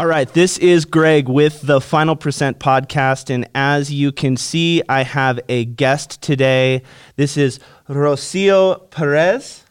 [0.00, 3.28] All right, this is Greg with the Final Percent podcast.
[3.28, 6.84] And as you can see, I have a guest today.
[7.16, 9.62] This is Rocio Perez.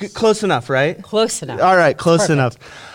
[0.00, 1.00] G- close enough, right?
[1.00, 1.60] Close enough.
[1.60, 2.32] All right, close Perfect.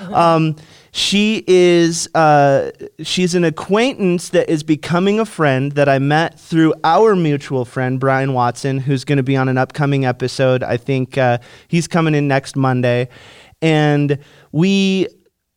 [0.02, 0.12] enough.
[0.14, 0.58] Um,
[0.92, 6.74] she is uh, she's an acquaintance that is becoming a friend that I met through
[6.84, 10.62] our mutual friend Brian Watson, who's going to be on an upcoming episode.
[10.62, 11.38] I think uh,
[11.70, 13.08] he's coming in next Monday,
[13.62, 14.20] and
[14.52, 15.08] we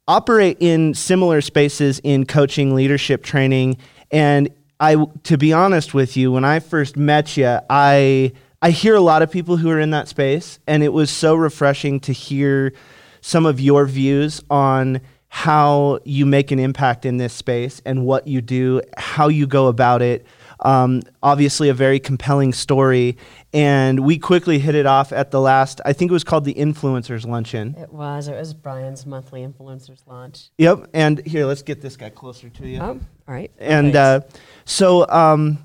[0.08, 3.76] operate in similar spaces in coaching, leadership training,
[4.10, 4.48] and
[4.80, 9.00] I, to be honest with you, when I first met you, I I hear a
[9.00, 12.72] lot of people who are in that space, and it was so refreshing to hear
[13.20, 18.26] some of your views on how you make an impact in this space and what
[18.26, 20.26] you do, how you go about it.
[20.60, 23.16] Um, obviously, a very compelling story.
[23.54, 26.54] And we quickly hit it off at the last, I think it was called the
[26.54, 27.74] Influencers Luncheon.
[27.78, 28.28] It was.
[28.28, 30.50] It was Brian's monthly influencers launch.
[30.58, 30.90] Yep.
[30.92, 32.78] And here, let's get this guy closer to you.
[32.78, 33.50] Oh, all right.
[33.58, 34.20] And uh,
[34.66, 35.64] so, um,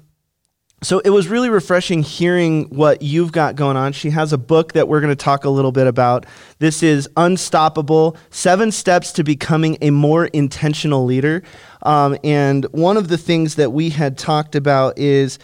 [0.84, 3.94] so it was really refreshing hearing what you've got going on.
[3.94, 6.26] She has a book that we're going to talk a little bit about.
[6.60, 11.42] This is Unstoppable Seven Steps to Becoming a More Intentional Leader.
[11.84, 15.40] Um, and one of the things that we had talked about is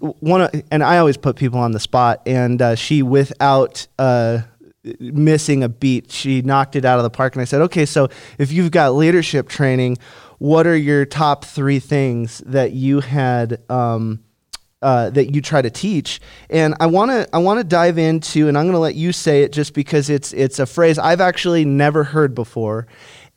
[0.00, 4.40] one, and I always put people on the spot, and uh, she, without uh,
[4.98, 7.34] missing a beat, she knocked it out of the park.
[7.34, 9.98] And I said, okay, so if you've got leadership training,
[10.38, 13.60] what are your top three things that you had?
[13.70, 14.24] Um,
[14.82, 16.20] uh, that you try to teach.
[16.48, 19.12] And I want to I want to dive into, and I'm going to let you
[19.12, 22.86] say it just because it's it's a phrase I've actually never heard before,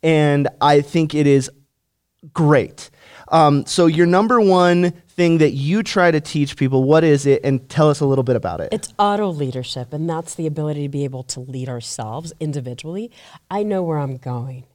[0.02, 1.50] and I think it is
[2.34, 2.90] great.
[3.30, 7.44] Um, so your number one thing that you try to teach people, what is it,
[7.44, 8.70] and tell us a little bit about it.
[8.72, 13.12] It's auto leadership, and that's the ability to be able to lead ourselves individually.
[13.50, 14.66] I know where I'm going.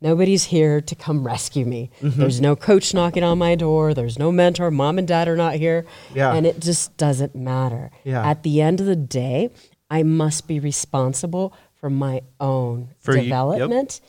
[0.00, 1.90] Nobody's here to come rescue me.
[2.00, 2.20] Mm-hmm.
[2.20, 3.94] There's no coach knocking on my door.
[3.94, 4.70] There's no mentor.
[4.70, 5.86] Mom and dad are not here.
[6.14, 6.32] Yeah.
[6.34, 7.90] And it just doesn't matter.
[8.04, 8.24] Yeah.
[8.24, 9.50] At the end of the day,
[9.90, 13.24] I must be responsible for my own For you- yep.
[13.24, 14.00] development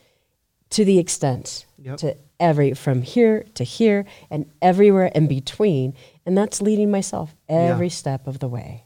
[0.72, 1.98] to the extent Yep.
[2.00, 5.94] to every from here to here and everywhere in between.
[6.26, 8.84] And that's leading myself every step of the way.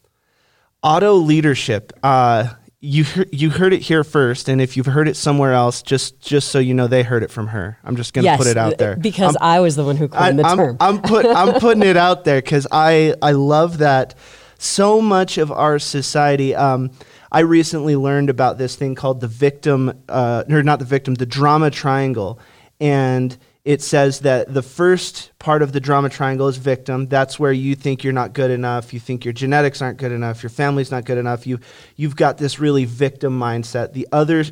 [0.81, 1.91] auto leadership.
[2.03, 2.49] Uh,
[2.85, 6.19] you he- you heard it here first, and if you've heard it somewhere else, just
[6.19, 7.77] just so you know, they heard it from her.
[7.83, 10.09] I'm just going to put it out there Because I'm- I was the one who
[10.09, 10.77] coined the I'm, term.
[10.81, 14.15] I'm put I'm putting it out there because I I love that
[14.57, 16.53] so much of our society.
[16.53, 16.91] Um,
[17.31, 21.25] I recently learned about this thing called the victim, uh, or not the victim, the
[21.25, 22.37] drama triangle,
[22.81, 27.07] and it says that the first part of the drama triangle is victim.
[27.07, 28.93] That's where you think you're not good enough.
[28.93, 30.43] You think your genetics aren't good enough.
[30.43, 31.47] Your family's not good enough.
[31.47, 31.59] You
[31.95, 33.93] you've got this really victim mindset.
[33.93, 34.43] The other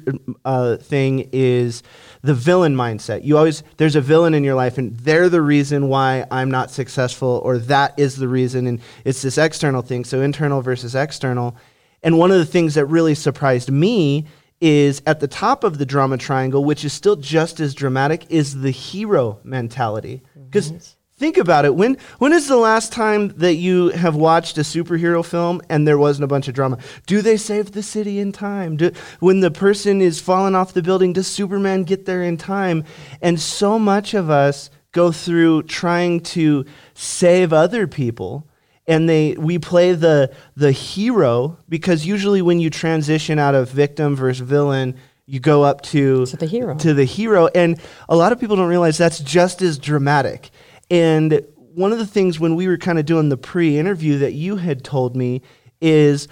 [0.45, 1.83] uh, thing is
[2.21, 3.25] the villain mindset.
[3.25, 6.71] You always there's a villain in your life, and they're the reason why I'm not
[6.71, 8.65] successful, or that is the reason.
[8.65, 10.05] And it's this external thing.
[10.05, 11.57] So internal versus external.
[12.01, 14.25] And one of the things that really surprised me
[14.61, 18.61] is at the top of the drama triangle, which is still just as dramatic, is
[18.61, 20.21] the hero mentality.
[20.35, 21.75] Because think about it.
[21.75, 25.97] When when is the last time that you have watched a superhero film and there
[25.97, 26.77] wasn't a bunch of drama?
[27.07, 28.77] Do they save the city in time?
[28.77, 32.83] Do, when the person is falling off the building, does Superman get there in time?
[33.21, 38.47] And so much of us go through trying to save other people
[38.87, 44.15] and they we play the the hero because usually when you transition out of victim
[44.15, 44.95] versus villain
[45.27, 46.75] you go up to To the hero.
[46.79, 47.47] to the hero.
[47.55, 50.49] And a lot of people don't realize that's just as dramatic.
[50.89, 54.57] And one of the things when we were kind of doing the pre-interview that you
[54.57, 55.41] had told me
[55.79, 56.27] is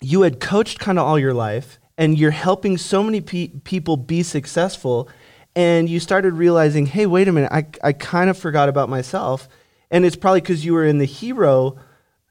[0.00, 3.98] you had coached kind of all your life and you're helping so many pe- people
[3.98, 5.08] be successful.
[5.54, 9.48] And you started realizing hey wait a minute i, I kind of forgot about myself
[9.90, 11.76] and it's probably because you were in the hero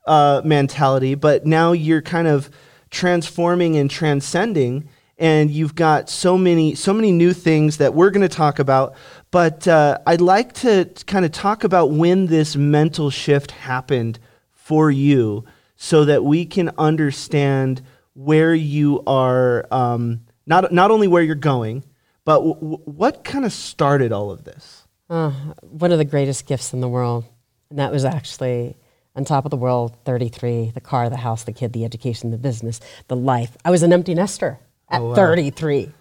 [0.05, 2.49] uh, mentality but now you're kind of
[2.89, 4.87] transforming and transcending
[5.17, 8.95] and you've got so many so many new things that we're going to talk about
[9.31, 14.17] but uh, i'd like to kind of talk about when this mental shift happened
[14.53, 15.43] for you
[15.75, 17.81] so that we can understand
[18.13, 21.83] where you are um, not, not only where you're going
[22.23, 25.31] but w- what kind of started all of this Uh,
[25.61, 27.23] one of the greatest gifts in the world.
[27.69, 28.75] And that was actually
[29.15, 32.37] on top of the world 33 the car, the house, the kid, the education, the
[32.37, 33.57] business, the life.
[33.65, 34.59] I was an empty nester
[34.89, 35.15] at Oh, wow.
[35.15, 35.91] 33.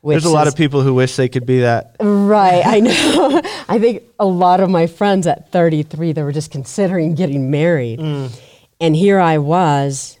[0.00, 2.80] which there's a lot is- of people who wish they could be that Right, I
[2.80, 3.40] know.
[3.68, 8.00] I think a lot of my friends at 33, they were just considering getting married.
[8.00, 8.40] Mm.
[8.80, 10.18] And here I was,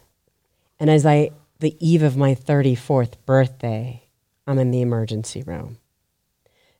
[0.78, 4.04] and as I, the eve of my 34th birthday,
[4.46, 5.78] I'm in the emergency room.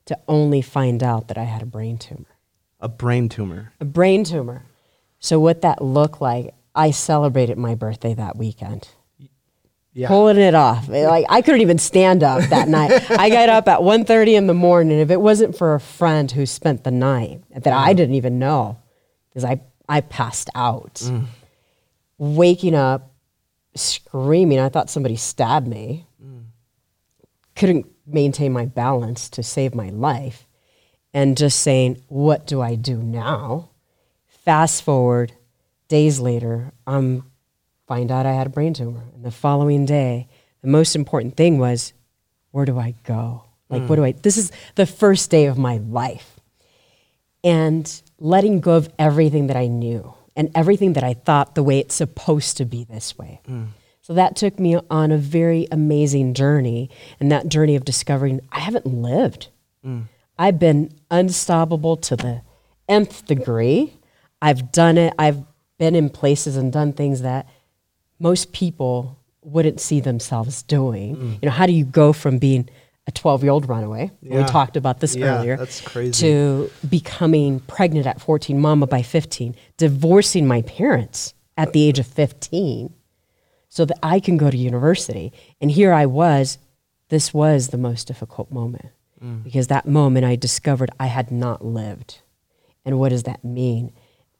[0.07, 2.34] to only find out that I had a brain tumor.
[2.85, 3.73] A brain tumor.
[3.81, 4.67] A brain tumor.
[5.19, 8.89] So what that looked like, I celebrated my birthday that weekend.
[9.95, 10.09] Yeah.
[10.09, 10.87] Pulling it off.
[10.89, 13.11] Like I couldn't even stand up that night.
[13.11, 14.99] I got up at 1.30 in the morning.
[14.99, 17.97] If it wasn't for a friend who spent the night that I mm.
[17.97, 18.77] didn't even know,
[19.31, 20.97] because I, I passed out.
[20.97, 21.25] Mm.
[22.19, 23.13] Waking up,
[23.75, 24.59] screaming.
[24.59, 26.07] I thought somebody stabbed me.
[26.23, 26.43] Mm.
[27.57, 30.47] Couldn't maintain my balance to save my life.
[31.15, 33.71] And just saying, what do I do now?
[34.27, 35.33] Fast forward,
[35.89, 37.25] days later, I'm
[37.87, 39.05] find out I had a brain tumor.
[39.15, 40.29] And the following day,
[40.63, 41.93] the most important thing was,
[42.51, 43.45] where do I go?
[43.69, 44.07] Like, what do hmm.
[44.07, 46.39] I, this is the first day of my life.
[47.43, 51.79] And letting go of everything that I knew and everything that I thought the way
[51.79, 53.41] it's supposed to be this way.
[53.47, 53.65] Hmm.
[54.03, 56.91] So that took me on a very amazing journey.
[57.21, 59.49] And that journey of discovering I haven't lived.
[59.83, 60.03] Hmm.
[60.39, 62.43] I've been unstoppable to the
[62.89, 63.95] nth degree.
[64.43, 65.15] I've done it.
[65.19, 65.43] I've
[65.79, 67.49] been in places and done things that
[68.19, 71.17] most people wouldn't see themselves doing.
[71.17, 71.33] Mm.
[71.43, 72.69] You know, how do you go from being
[73.07, 74.11] a 12 year old runaway?
[74.23, 75.57] We talked about this Yeah, earlier.
[75.57, 76.13] that's crazy.
[76.23, 82.07] To becoming pregnant at 14, mama by 15, divorcing my parents at the age of
[82.07, 82.93] 15
[83.69, 85.33] so that I can go to university.
[85.61, 86.59] And here I was,
[87.09, 88.87] this was the most difficult moment
[89.25, 89.43] Mm.
[89.43, 92.21] because that moment I discovered I had not lived.
[92.85, 93.93] And what does that mean?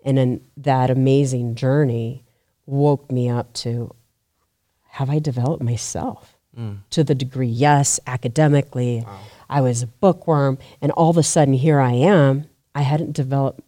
[0.05, 2.23] And then that amazing journey
[2.67, 3.95] woke me up to
[4.91, 6.79] have I developed myself mm.
[6.91, 7.49] to the degree?
[7.49, 9.05] Yes, academically.
[9.49, 12.47] I was a bookworm, and all of a sudden, here I am.
[12.75, 13.61] I hadn't developed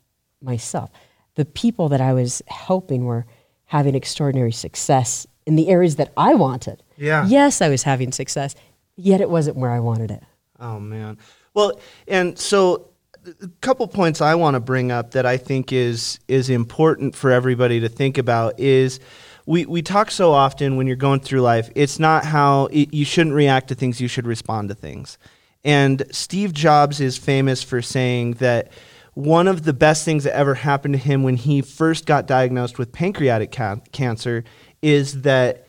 [0.42, 0.90] myself.
[1.34, 3.26] The people that I was helping were
[3.66, 6.82] having extraordinary success in the areas that I wanted.
[6.96, 7.26] Yeah.
[7.26, 8.54] Yes, I was having success,
[8.96, 10.22] yet it wasn't where I wanted it.
[10.60, 11.18] Oh man.
[11.54, 12.90] Well, and so
[13.26, 17.30] a couple points I want to bring up that I think is is important for
[17.30, 19.00] everybody to think about is
[19.46, 23.04] we, we talk so often when you're going through life, it's not how it, you
[23.04, 25.18] shouldn't react to things, you should respond to things.
[25.64, 28.70] And Steve Jobs is famous for saying that
[29.14, 32.78] one of the best things that ever happened to him when he first got diagnosed
[32.78, 34.44] with pancreatic ca- cancer
[34.82, 35.66] is that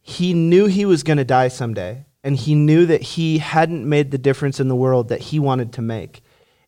[0.00, 4.10] he knew he was going to die someday and he knew that he hadn't made
[4.10, 6.22] the difference in the world that he wanted to make.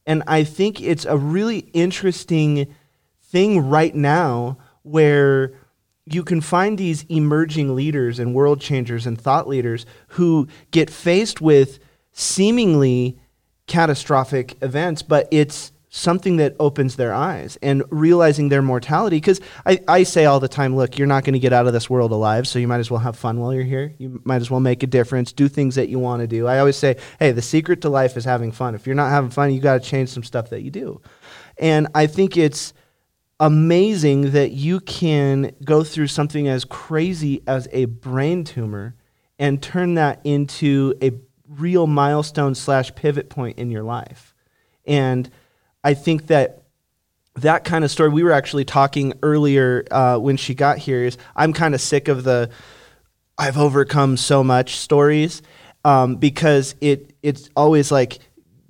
[0.06, 2.72] And i think it's a really interesting
[3.24, 5.54] thing right now where
[6.04, 11.40] you can find these emerging leaders and world changers and thought leaders who get faced
[11.40, 11.80] with
[12.12, 13.18] seemingly
[13.66, 19.16] catastrophic events but it's something that opens their eyes and realizing their mortality.
[19.16, 21.72] Because I, I say all the time, look, you're not going to get out of
[21.72, 23.94] this world alive, so you might as well have fun while you're here.
[23.96, 26.46] You might as well make a difference, do things that you want to do.
[26.46, 28.74] I always say, hey, the secret to life is having fun.
[28.74, 31.00] If you're not having fun, you got to change some stuff that you do.
[31.56, 32.74] And I think it's
[33.40, 38.96] amazing that you can go through something as crazy as a brain tumor
[39.38, 41.12] and turn that into a
[41.48, 44.34] real milestone slash pivot point in your life.
[44.84, 45.30] And
[45.86, 46.64] I think that
[47.36, 51.16] that kind of story, we were actually talking earlier uh, when she got here, is
[51.36, 52.50] I'm kind of sick of the
[53.38, 55.42] I've overcome so much stories
[55.84, 58.18] um, because it it's always like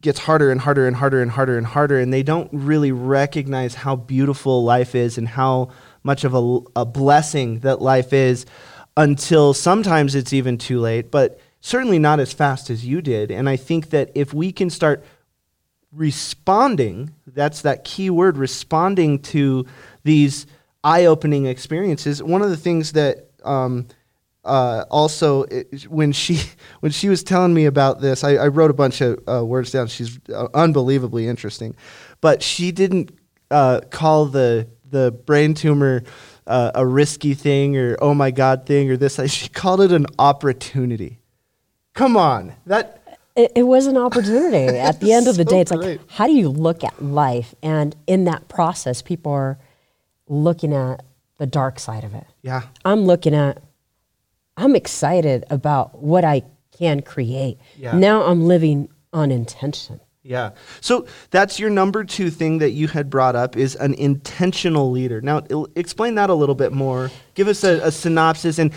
[0.03, 3.75] gets harder and harder and harder and harder and harder, and they don't really recognize
[3.75, 5.71] how beautiful life is and how
[6.03, 8.45] much of a, a blessing that life is
[8.95, 13.31] until sometimes it's even too late, but certainly not as fast as you did.
[13.31, 15.03] And I think that if we can start
[15.93, 19.67] responding that's that key word responding to
[20.05, 20.47] these
[20.85, 22.23] eye-opening experiences.
[22.23, 23.87] One of the things that um,
[24.45, 26.41] uh, also it, when she
[26.81, 29.71] when she was telling me about this I, I wrote a bunch of uh, words
[29.71, 29.89] down.
[29.89, 31.77] She's uh, unbelievably interesting.
[32.21, 33.11] But she didn't
[33.51, 36.03] uh, call the the brain tumor
[36.47, 39.19] uh, a risky thing or oh my god thing or this.
[39.29, 41.21] She called it an opportunity.
[41.95, 42.55] Come on.
[42.67, 43.03] That
[43.37, 44.79] It, it was an opportunity.
[44.79, 46.01] At the end of the So day, it's great.
[46.01, 47.55] like, how do you look at life?
[47.63, 49.59] And in that process, people are
[50.29, 51.03] looking at
[51.39, 52.25] the dark side of it.
[52.43, 53.63] yeah I'm looking at,
[54.57, 56.43] I'm excited about what I
[56.77, 57.59] can create.
[57.77, 57.97] Yeah.
[57.97, 60.01] Now I'm living on intention.
[60.23, 60.51] Yeah.
[60.81, 65.21] So that's your number two thing that you had brought up is an intentional leader.
[65.21, 65.43] Now,
[65.77, 67.11] explain that a little bit more.
[67.35, 68.59] Give us a, a synopsis.
[68.59, 68.73] And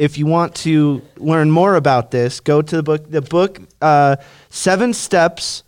[0.00, 3.10] if you want to learn more about this, go to the book.
[3.10, 4.16] The book, uh,
[4.48, 5.62] Seven Steps.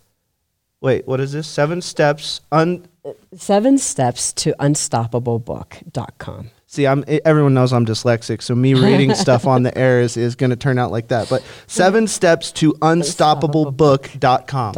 [0.81, 1.47] Wait, what is this?
[1.47, 2.41] Seven Steps.
[2.51, 2.87] Un,
[3.35, 6.49] Seven steps to unstoppablebook.com.
[6.65, 10.35] See, I'm everyone knows I'm dyslexic, so me reading stuff on the air is, is
[10.35, 11.29] going to turn out like that.
[11.29, 14.75] But seven steps to unstoppablebook.com.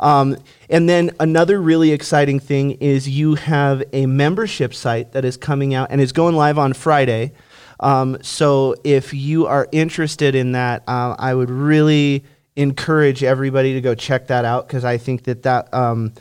[0.00, 0.36] Um,
[0.68, 5.72] and then another really exciting thing is you have a membership site that is coming
[5.72, 7.32] out and is going live on Friday.
[7.80, 12.24] Um, so if you are interested in that, uh, I would really
[12.56, 16.12] encourage everybody to go check that out because I think that that um,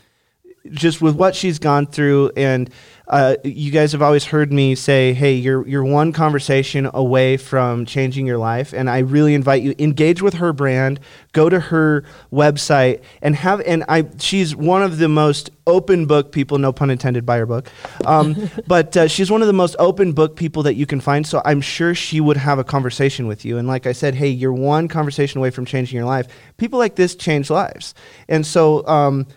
[0.71, 2.69] just with what she's gone through and
[3.07, 7.85] uh, you guys have always heard me say hey you're you're one conversation away from
[7.85, 10.99] changing your life and i really invite you engage with her brand
[11.31, 16.31] go to her website and have and i she's one of the most open book
[16.31, 17.69] people no pun intended by her book.
[18.05, 21.25] Um, but uh, she's one of the most open book people that you can find
[21.25, 23.57] so i'm sure she would have a conversation with you.
[23.57, 26.27] And like i said hey you're one conversation away from changing your life.
[26.57, 27.93] People like this change lives.
[28.27, 29.27] And so um,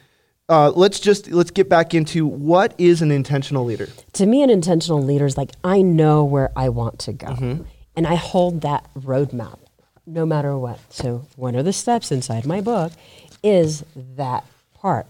[0.52, 3.88] uh, let's just let's get back into what is an intentional leader.
[4.12, 7.28] To me, an intentional leader is like, I know where I want to go.
[7.28, 7.62] Mm-hmm.
[7.96, 9.58] And I hold that roadmap
[10.06, 10.78] no matter what.
[10.90, 12.92] So, one of the steps inside my book
[13.42, 13.82] is
[14.16, 14.44] that
[14.74, 15.06] part.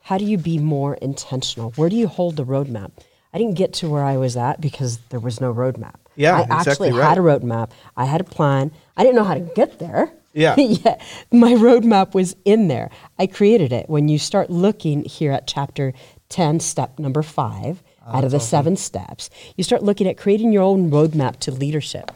[0.00, 1.72] How do you be more intentional?
[1.72, 2.92] Where do you hold the roadmap?
[3.34, 5.96] I didn't get to where I was at because there was no roadmap.
[6.14, 7.08] Yeah, I exactly actually right.
[7.08, 7.70] had a roadmap.
[7.98, 8.70] I had a plan.
[8.96, 10.10] I didn't know how to get there.
[10.36, 10.54] Yeah.
[10.58, 11.00] yeah.
[11.32, 12.90] My roadmap was in there.
[13.18, 13.88] I created it.
[13.88, 15.92] When you start looking here at chapter
[16.28, 20.52] 10, step number five, ah, out of the seven steps, you start looking at creating
[20.52, 22.12] your own roadmap to leadership.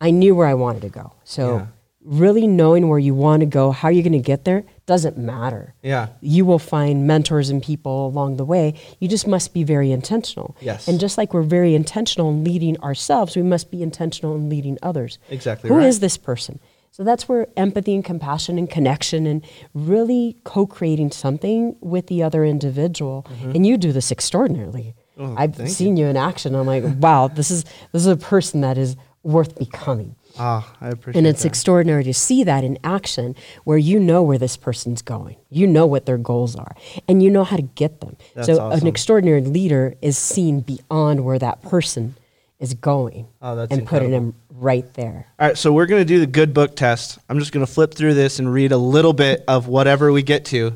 [0.00, 1.12] I knew where I wanted to go.
[1.24, 1.66] So, Yeah.
[2.04, 5.74] really knowing where you want to go, how you're going to get there, doesn't matter.
[5.82, 6.08] Yeah.
[6.20, 8.74] You will find mentors and people along the way.
[9.00, 10.56] You just must be very intentional.
[10.60, 10.86] Yes.
[10.88, 14.78] And just like we're very intentional in leading ourselves, we must be intentional in leading
[14.82, 15.18] others.
[15.28, 16.00] Exactly Who is right.
[16.02, 16.60] this person?
[16.90, 22.44] So that's where empathy and compassion and connection and really co-creating something with the other
[22.44, 23.26] individual.
[23.42, 24.94] And you do this extraordinarily.
[25.18, 25.32] Mm-hmm.
[25.32, 26.06] Oh, I've seen you.
[26.06, 26.54] in action.
[26.54, 30.14] I'm like, wow, this is this is a person that is worth becoming.
[30.38, 31.48] Ah, I appreciate And it's that.
[31.48, 35.36] extraordinary to see that in action where you know where this person's going.
[35.50, 36.76] You know what their goals are
[37.08, 38.16] and you know how to get them.
[38.34, 38.80] That's so awesome.
[38.82, 42.14] an extraordinary leader is seen beyond where that person
[42.58, 44.32] is going Oh, that's and putting incredible.
[44.32, 45.26] them right there.
[45.38, 47.18] All right, so we're going to do the good book test.
[47.28, 50.22] I'm just going to flip through this and read a little bit of whatever we
[50.22, 50.74] get to.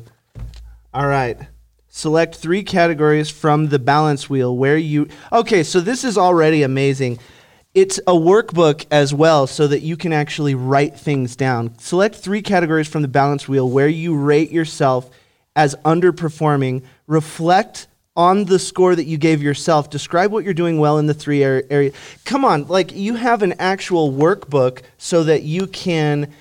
[0.93, 1.37] All right.
[1.89, 5.07] Select three categories from the balance wheel where you.
[5.31, 7.19] Okay, so this is already amazing.
[7.75, 11.77] It's a workbook as well, so that you can actually write things down.
[11.79, 15.09] Select three categories from the balance wheel where you rate yourself
[15.55, 16.83] as underperforming.
[17.07, 19.89] Reflect on the score that you gave yourself.
[19.89, 21.63] Describe what you're doing well in the three area.
[21.69, 21.91] area.
[22.25, 26.31] Come on, like you have an actual workbook so that you can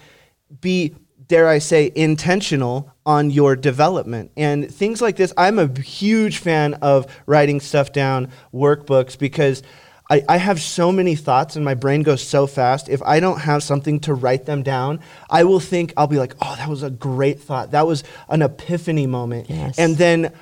[0.61, 0.95] be,
[1.27, 4.31] dare I say, intentional on your development.
[4.37, 9.63] And things like this, I'm a huge fan of writing stuff down, workbooks, because
[10.11, 12.91] I, I have so many thoughts and my brain goes so fast.
[12.91, 15.01] If I don't have something to write them down,
[15.31, 17.71] I will think, I'll be like, oh, that was a great thought.
[17.71, 19.49] That was an epiphany moment.
[19.49, 19.79] Yes.
[19.79, 20.35] And then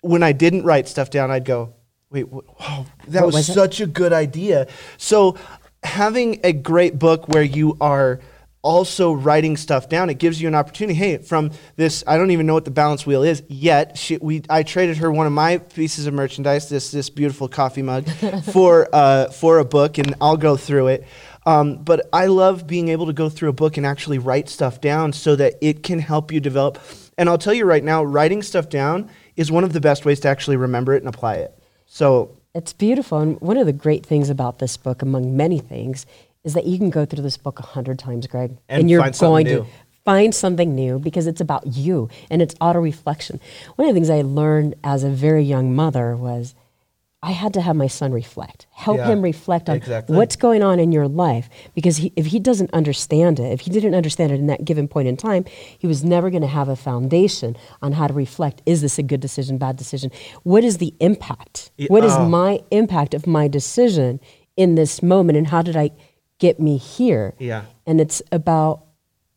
[0.00, 1.74] when I didn't write stuff down, I'd go,
[2.10, 3.54] wait, wh- wow, that was, was it?
[3.54, 4.66] such a good idea.
[4.96, 5.36] So
[5.82, 8.20] having a great book where you are
[8.62, 10.94] also writing stuff down, it gives you an opportunity.
[10.94, 13.96] Hey, from this, I don't even know what the balance wheel is yet.
[13.96, 17.82] She, we, I traded her one of my pieces of merchandise, this this beautiful coffee
[17.82, 18.08] mug,
[18.52, 21.06] for uh, for a book, and I'll go through it.
[21.46, 24.80] Um, but I love being able to go through a book and actually write stuff
[24.80, 26.78] down so that it can help you develop.
[27.16, 30.20] And I'll tell you right now, writing stuff down is one of the best ways
[30.20, 31.58] to actually remember it and apply it.
[31.86, 33.18] So It's beautiful.
[33.18, 36.04] And one of the great things about this book, among many things,
[36.44, 39.18] is that you can go through this book a hundred times, Greg, And you're find
[39.18, 39.58] going new.
[39.60, 39.66] to
[40.04, 43.40] find something new because it's about you and it's auto reflection.
[43.76, 46.54] One of the things I learned as a very young mother was
[47.22, 50.16] I had to have my son reflect, help Yeah, him reflect on exactly.
[50.16, 51.50] what's going on in your life.
[51.74, 54.88] Because he, if he doesn't understand it, if he didn't understand it in that given
[54.88, 55.44] point in time,
[55.78, 58.62] he was never going to have a foundation on how to reflect.
[58.64, 60.10] Is this a good decision, bad decision?
[60.44, 61.72] What is the impact?
[61.88, 62.26] What is oh.
[62.26, 64.18] my impact of my decision
[64.56, 65.90] in this moment, and how did I
[66.38, 67.34] get me here?
[67.38, 67.64] Yeah.
[67.86, 68.84] And it's about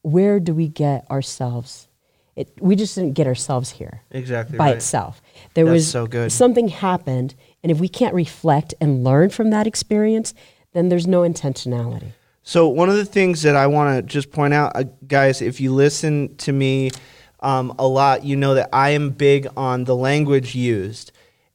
[0.03, 1.89] where do we get ourselves?
[2.35, 4.77] It, we just didn't get ourselves here Exactly by right.
[4.77, 5.21] itself.
[5.53, 6.31] There That's was so good.
[6.31, 10.33] something happened, and if we can't reflect and learn from that experience,
[10.73, 12.12] then there's no intentionality.
[12.43, 15.62] So one of the things that I want to just point out, uh, guys, if
[15.62, 16.91] you listen to me
[17.39, 21.12] um, a lot, you know that I am big on the language used,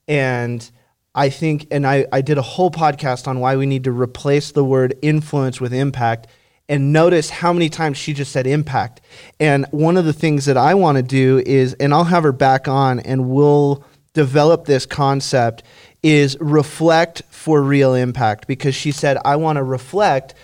[0.07, 0.68] and
[1.14, 4.52] I think, and I, I did a whole podcast on why we need to replace
[4.52, 6.28] the word influence with impact.
[6.69, 9.01] And notice how many times she just said impact.
[9.41, 12.33] And one of the things that I want to do is, and I'll have her
[12.33, 15.63] back on, and we'll develop this concept
[16.03, 20.35] is reflect for real impact because she said, I want to reflect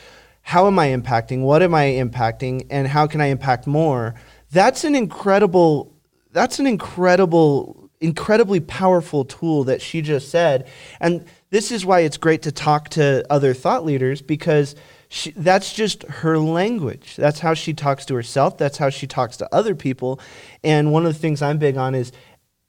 [0.42, 4.14] how am I impacting, what am I impacting, and how can I impact more.
[4.50, 5.92] That's an incredible,
[6.32, 10.68] that's an incredible, incredibly powerful tool that she just said.
[11.00, 14.74] And this is why it's great to talk to other thought leaders because
[15.14, 17.14] she, that's just her language.
[17.14, 18.58] That's how she talks to herself.
[18.58, 20.18] That's how she talks to other people.
[20.64, 22.10] And one of the things I'm big on is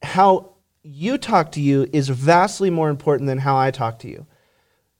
[0.04, 0.52] how
[0.84, 4.28] you talk to you is vastly more important than how I talk to you.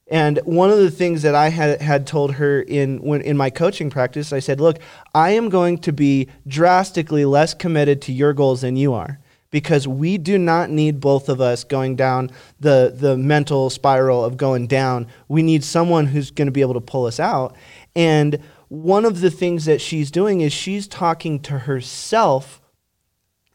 [0.08, 3.50] And one of the things that I had, had told her in, when, in my
[3.50, 4.80] coaching practice, I said, Look,
[5.14, 9.20] I am going to be drastically less committed to your goals than you are
[9.56, 14.36] because we do not need both of us going down the, the mental spiral of
[14.36, 15.06] going down.
[15.28, 17.56] We need someone who's going to be able to pull us out.
[17.94, 22.60] And one of the things that she's doing is she's talking to herself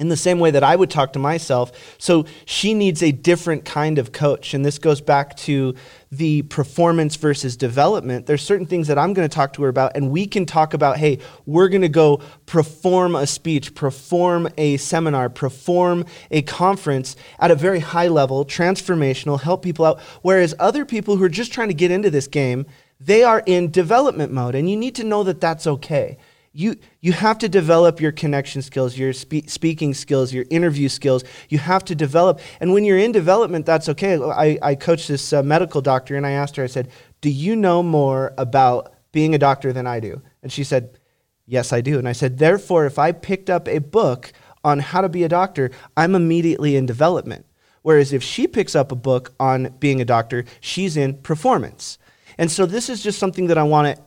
[0.02, 1.72] in the same way that I would talk to myself.
[2.00, 4.56] So she needs a different kind of coach.
[4.56, 5.76] And this goes back to
[6.12, 8.26] the performance versus development.
[8.26, 10.74] There's certain things that I'm going to talk to her about, and we can talk
[10.74, 17.16] about hey, we're going to go perform a speech, perform a seminar, perform a conference
[17.38, 20.00] at a very high level, transformational, help people out.
[20.24, 22.66] Whereas other people who are just trying to get into this game,
[23.00, 24.56] they are in development mode.
[24.56, 26.18] And you need to know that that's okay
[26.54, 31.24] you you have to develop your connection skills your spe- speaking skills your interview skills.
[31.50, 32.40] You have to develop.
[32.60, 34.22] And when you're in development that's okay.
[34.22, 36.90] I, I coached this uh, medical doctor and i asked her i said
[37.22, 40.22] do you know more about being a doctor than i do?
[40.44, 41.00] And she said
[41.46, 41.98] yes i do.
[41.98, 45.30] And i said therefore if i picked up a book on how to be a
[45.30, 47.46] doctor i'm immediately in development.
[47.82, 51.98] Whereas if she picks up a book on being a doctor she's in performance.
[52.38, 53.98] And so this is just something that i want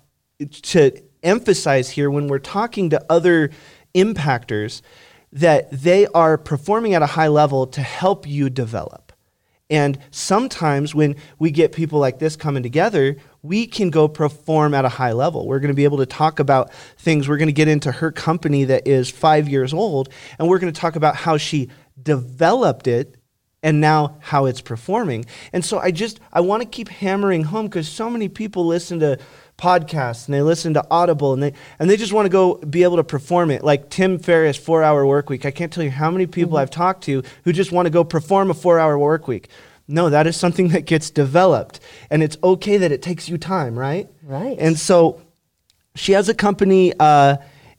[0.50, 3.50] to emphasize here when we're talking to other
[3.94, 4.82] impactors
[5.32, 9.12] that they are performing at a high level to help you develop.
[9.70, 14.84] And sometimes when we get people like this coming together, we can go perform at
[14.84, 15.46] a high level.
[15.46, 17.28] We're going to be able to talk about things.
[17.28, 20.72] We're going to get into her company that is five years old, and we're going
[20.72, 23.16] to talk about how she developed it
[23.62, 25.24] and now how it's performing.
[25.52, 29.00] And so I just I want to keep hammering home because so many people listen
[29.00, 29.18] to
[29.56, 32.82] podcasts and they listen to Audible and they and they just want to go be
[32.82, 33.62] able to perform it.
[33.62, 35.44] Like Tim Ferriss, four hour work week.
[35.44, 36.62] I can't tell you how many people mm-hmm.
[36.62, 39.48] I've talked to who just want to go perform a four hour work week.
[39.86, 41.80] No, that is something that gets developed.
[42.10, 44.08] And it's okay that it takes you time, right?
[44.22, 44.56] Right.
[44.58, 45.20] And so
[45.94, 47.36] she has a company, uh,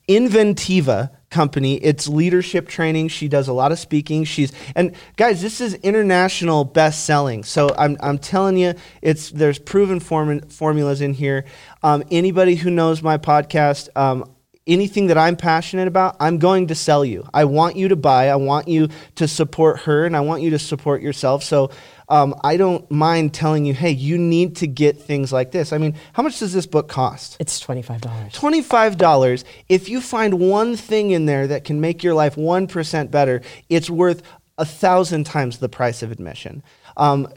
[0.08, 1.76] Inventiva, company.
[1.76, 3.10] It's leadership training.
[3.10, 4.24] She does a lot of speaking.
[4.24, 7.44] She's and guys, this is international best selling.
[7.44, 11.46] So I'm I'm telling you, it's there's proven form, formulas in here.
[11.84, 13.90] Um, anybody who knows my podcast.
[13.96, 14.32] Um,
[14.68, 17.28] anything that I'm passionate about, I'm going to sell you.
[17.34, 18.30] I want you to buy.
[18.30, 21.44] I want you to support her, and I want you to support yourself.
[21.44, 21.70] So
[22.10, 25.74] um, I don't mind telling you, hey, you need to get things like this.
[25.74, 27.38] I mean, how much does this book cost?
[27.40, 28.00] It's $25.
[28.32, 29.44] $25.
[29.70, 33.90] If you find one thing in there that can make your life 1% better, it's
[33.90, 34.22] worth
[34.58, 36.64] a thousand times the price of admission.
[36.98, 37.28] Um,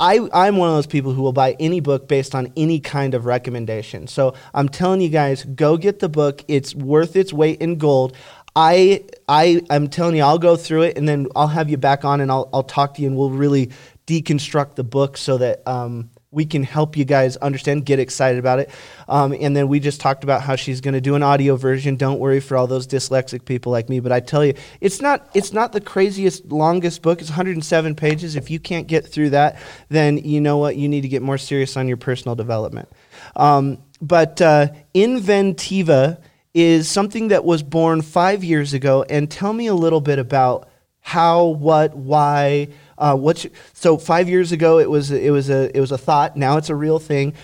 [0.00, 3.14] I, I'm one of those people who will buy any book based on any kind
[3.14, 4.08] of recommendation.
[4.08, 6.44] So I'm telling you guys, go get the book.
[6.48, 8.16] It's worth its weight in gold.
[8.54, 12.04] I I I'm telling you, I'll go through it and then I'll have you back
[12.04, 13.70] on and I'll I'll talk to you and we'll really
[14.06, 18.58] deconstruct the book so that um, we can help you guys understand, get excited about
[18.58, 18.70] it.
[19.06, 21.96] Um, and then we just talked about how she's going to do an audio version.
[21.96, 25.28] Don't worry for all those dyslexic people like me, but I tell you, it's not
[25.34, 27.20] it's not the craziest longest book.
[27.20, 28.34] It's 107 pages.
[28.34, 31.38] If you can't get through that, then you know what you need to get more
[31.38, 32.88] serious on your personal development.
[33.36, 36.18] Um, but uh, Inventiva
[36.54, 39.04] is something that was born five years ago.
[39.08, 40.68] And tell me a little bit about
[41.00, 42.68] how, what, why.
[43.02, 43.34] Uh,
[43.72, 46.36] so five years ago it was it was a it was a thought.
[46.36, 47.34] Now it's a real thing.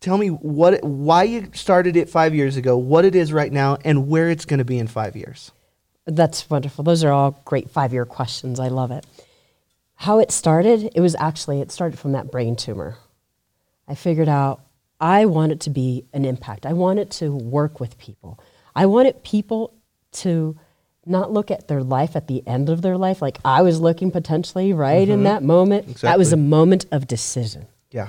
[0.00, 3.78] Tell me what why you started it five years ago, what it is right now,
[3.84, 5.52] and where it's going to be in five years.
[6.06, 6.82] That's wonderful.
[6.82, 8.58] Those are all great five year questions.
[8.58, 9.06] I love it.
[9.94, 12.96] How it started, it was actually it started from that brain tumor.
[13.86, 14.60] I figured out
[15.00, 16.66] I want it to be an impact.
[16.66, 18.40] I want it to work with people.
[18.74, 19.72] I wanted people
[20.12, 20.58] to
[21.06, 24.10] not look at their life at the end of their life like I was looking
[24.10, 25.12] potentially right mm-hmm.
[25.12, 25.84] in that moment.
[25.84, 26.08] Exactly.
[26.08, 27.66] That was a moment of decision.
[27.90, 28.08] Yeah.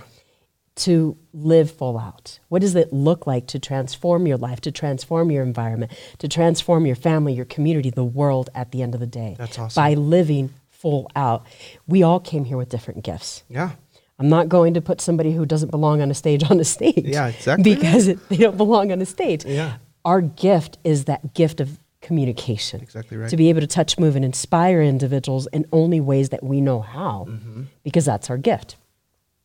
[0.75, 2.39] To live full out.
[2.49, 6.85] What does it look like to transform your life, to transform your environment, to transform
[6.85, 9.35] your family, your community, the world at the end of the day?
[9.37, 9.81] That's awesome.
[9.81, 11.45] By living full out.
[11.87, 13.43] We all came here with different gifts.
[13.47, 13.71] Yeah.
[14.17, 17.05] I'm not going to put somebody who doesn't belong on a stage on a stage.
[17.05, 17.75] Yeah, exactly.
[17.75, 19.45] Because it, they don't belong on a stage.
[19.45, 19.77] Yeah.
[20.03, 22.81] Our gift is that gift of communication.
[22.81, 23.29] Exactly right.
[23.29, 26.81] To be able to touch, move, and inspire individuals in only ways that we know
[26.81, 27.63] how, Mm-hmm.
[27.83, 28.75] because that's our gift.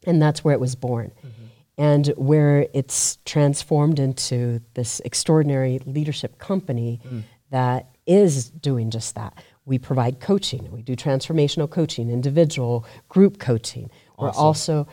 [0.06, 1.12] And that's where it was born.
[1.18, 1.30] Mm-hmm.
[1.78, 7.22] And where it's transformed into this extraordinary leadership company Mm.
[7.50, 9.34] that is doing just that.
[9.66, 10.70] We provide coaching.
[10.70, 13.90] We do transformational coaching, individual, group coaching.
[14.16, 14.86] We're also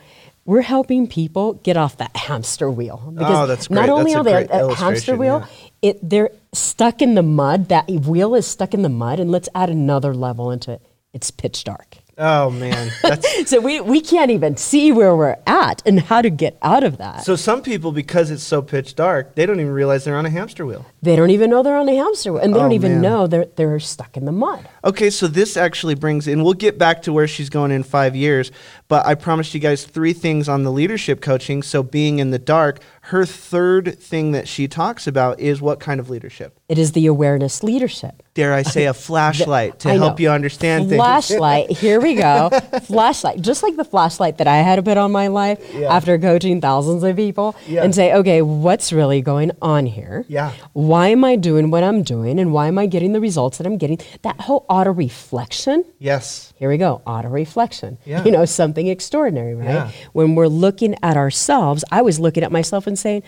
[0.44, 3.14] we're helping people get off that hamster wheel.
[3.18, 5.46] Oh, that's Not only That's are they great a hamster wheel,
[5.82, 5.90] yeah.
[5.90, 7.68] it they're stuck in the mud.
[7.68, 10.82] That wheel is stuck in the mud, and let's add another level into it.
[11.12, 11.96] It's pitch dark.
[12.16, 16.30] Oh man, that's So we, we can't even see where we're at and how to
[16.30, 17.24] get out of that.
[17.24, 17.34] so.
[17.34, 20.64] Some people, because it's so pitch dark, they don't even realize they're on a hamster
[20.64, 20.86] wheel.
[21.02, 23.02] they don't even know they're on a hamster wheel, and they Oh, don't even man.
[23.02, 24.68] know they're they're stuck in the mud.
[24.84, 28.14] Okay, so this actually brings in, we'll get back to where she's going in five
[28.14, 28.52] years,
[28.88, 31.62] but I promised you guys three things on the leadership coaching.
[31.62, 36.00] So, being in the dark, her third thing that she talks about is what kind
[36.00, 36.58] of leadership?
[36.70, 38.22] It is the awareness leadership.
[38.32, 40.22] Dare I say, a flashlight to I help know.
[40.22, 40.98] you understand things.
[40.98, 41.70] Flashlight.
[41.70, 42.48] Here we go.
[42.84, 43.42] flashlight.
[43.42, 45.94] Just like the flashlight that I had to put on my life Yeah.
[45.94, 47.84] after coaching thousands of people Yeah.
[47.84, 50.24] and say, okay, what's really going on here?
[50.28, 50.52] Yeah.
[50.72, 53.66] Why am I doing what I'm doing and why am I getting the results that
[53.66, 53.98] I'm getting?
[54.22, 55.84] That whole auto reflection.
[55.98, 56.52] Yes.
[56.56, 57.98] Here we go, auto reflection.
[58.06, 58.24] Yeah.
[58.24, 59.68] You know, something extraordinary, right?
[59.68, 59.90] Yeah.
[60.14, 63.22] When we're looking at ourselves, I was looking at myself and saying,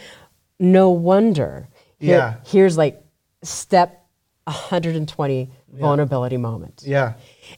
[0.59, 1.69] no wonder.
[1.99, 2.35] Here- Yeah.
[2.47, 3.03] Here's like
[3.43, 4.05] step
[4.47, 6.83] 120 vulnerability moment.
[6.85, 7.15] Yeah.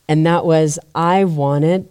[0.09, 1.89] And that was I wanted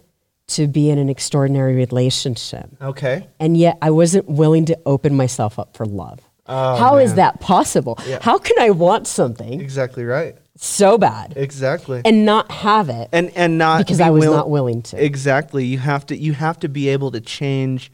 [0.48, 2.68] to be in an extraordinary relationship.
[2.80, 3.26] Okay.
[3.38, 6.20] And yet I wasn't willing to open myself up for love.
[6.46, 7.16] Oh, How is man.
[7.16, 7.98] that possible?
[8.06, 8.18] Yeah.
[8.22, 10.34] How can I want something Exactly right.
[10.56, 12.00] so bad Exactly.
[12.06, 15.02] and not have it and and not because be I was will- not willing to?
[15.04, 15.66] Exactly.
[15.66, 17.92] You have to you have to be able to change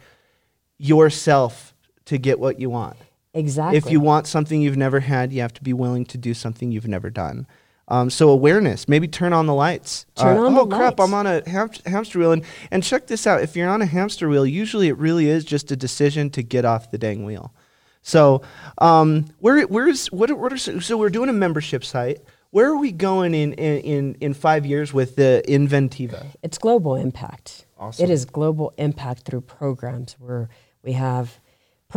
[0.79, 1.74] yourself
[2.07, 2.97] to get what you want.
[3.33, 3.77] exactly.
[3.79, 6.71] If you want something you've never had, you have to be willing to do something
[6.71, 7.47] you've never done.
[7.89, 10.07] Um, so awareness, maybe turn on the lights.
[10.15, 11.09] Turn Uh, on oh the crap, lights.
[11.09, 13.43] I'm on a ham- hamster wheel, and and check this out.
[13.43, 16.65] If you're on a hamster wheel, usually it really is just a decision to get
[16.65, 17.53] off the dang wheel.
[18.01, 18.41] So
[18.79, 22.21] um, where where's what are, what are so we're doing a membership site.
[22.51, 26.27] Where are we going in in in, in five years with the Inventiva?
[26.43, 27.67] It's global impact.
[27.79, 28.05] Awesome.
[28.05, 30.49] It is global impact through programs where
[30.83, 31.39] we have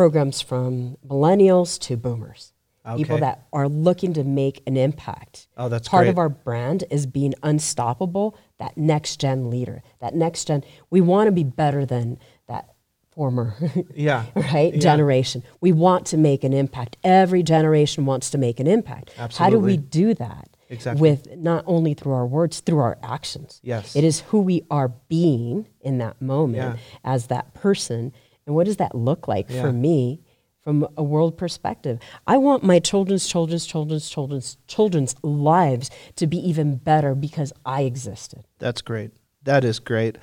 [0.01, 2.53] programs from millennials to boomers.
[2.97, 5.47] People that are looking to make an impact.
[5.57, 6.11] Oh, that's Part great.
[6.11, 9.81] of our brand is being unstoppable, that next gen leader.
[9.99, 12.75] That next gen, we want to be better than that
[13.09, 13.55] former
[13.95, 14.25] Yeah.
[14.35, 14.79] right Yeah.
[14.79, 15.41] generation.
[15.61, 16.95] We want to make an impact.
[17.03, 19.15] Every generation wants to make an impact.
[19.17, 19.43] Absolutely.
[19.43, 20.47] How do we do that?
[20.69, 21.01] Exactly.
[21.01, 23.59] With not only through our words, through our actions.
[23.63, 23.95] Yes.
[23.95, 26.99] It is who we are being in that moment Yeah.
[27.03, 28.13] as that person.
[28.47, 29.61] And what does that look like Yeah.
[29.61, 30.21] for me
[30.63, 31.99] from a world perspective?
[32.25, 37.81] I want my children's, children's, children's, children's, children's lives to be even better because I
[37.83, 38.45] existed.
[38.57, 39.11] That's great.
[39.43, 40.17] That is great.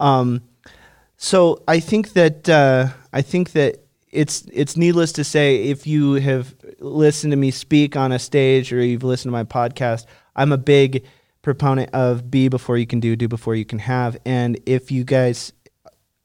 [0.00, 0.42] Um,
[1.16, 3.78] so I think that uh, I think that
[4.10, 8.72] it's it's needless to say if you have listened to me speak on a stage
[8.72, 11.04] or you've listened to my podcast, I'm a big
[11.42, 14.16] proponent of be before you can do, do before you can have.
[14.24, 15.52] And if you guys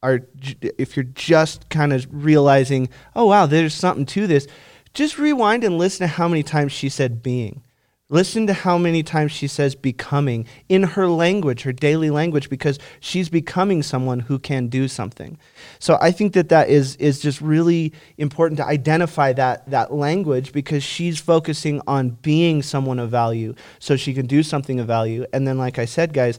[0.04, 0.20] are
[0.62, 4.46] if you're just kind of realizing, oh wow, there's something to this,
[4.94, 7.64] just rewind and listen to how many times she said being.
[8.10, 12.78] Listen to how many times she says becoming in her language, her daily language, because
[13.00, 15.40] she's becoming someone who can do something.
[15.80, 20.52] So I think that that is, is just really important to identify that, that language
[20.52, 25.26] because she's focusing on being someone of value so she can do something of value.
[25.34, 26.38] And then, like I said, guys,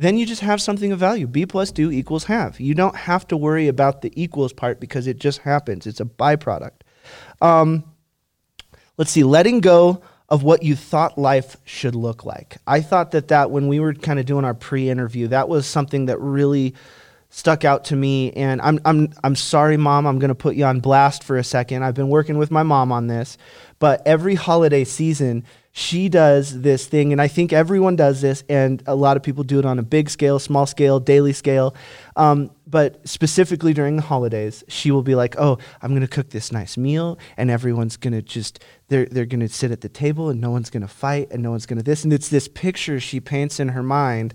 [0.00, 1.26] then you just have something of value.
[1.26, 2.58] B plus do equals have.
[2.58, 5.86] You don't have to worry about the equals part because it just happens.
[5.86, 6.80] It's a byproduct.
[7.42, 7.84] Um,
[8.96, 12.56] let's see, letting go of what you thought life should look like.
[12.66, 16.06] I thought that that when we were kind of doing our pre-interview, that was something
[16.06, 16.74] that really
[17.28, 18.32] stuck out to me.
[18.32, 20.06] And I'm I'm I'm sorry, mom.
[20.06, 21.82] I'm going to put you on blast for a second.
[21.82, 23.36] I've been working with my mom on this,
[23.80, 25.44] but every holiday season.
[25.72, 29.44] She does this thing, and I think everyone does this, and a lot of people
[29.44, 31.76] do it on a big scale, small scale, daily scale.
[32.16, 36.50] Um, but specifically during the holidays, she will be like, "Oh, I'm to cook this
[36.50, 40.50] nice meal, and everyone's to just they're they're to sit at the table, and no
[40.50, 43.68] one's to fight, and no one's to this." And it's this picture she paints in
[43.68, 44.34] her mind.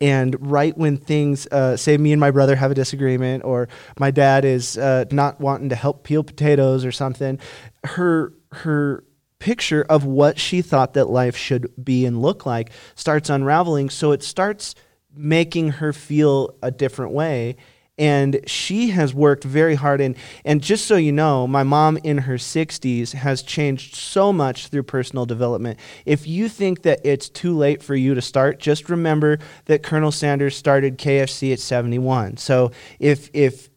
[0.00, 4.12] And right when things, uh, say, me and my brother have a disagreement, or my
[4.12, 7.40] dad is uh, not wanting to help peel potatoes or something,
[7.82, 9.04] her her
[9.38, 13.90] picture of what she thought that life should be and look like starts unraveling.
[13.90, 14.74] So it starts
[15.14, 17.56] making her feel a different way.
[17.98, 22.18] and she has worked very hard and and just so you know my mom in
[22.18, 27.56] her 60s has changed so much through personal development if you think that it's too
[27.56, 32.70] late for you to start just remember that colonel sanders started kfc at 71 so
[32.98, 33.70] if if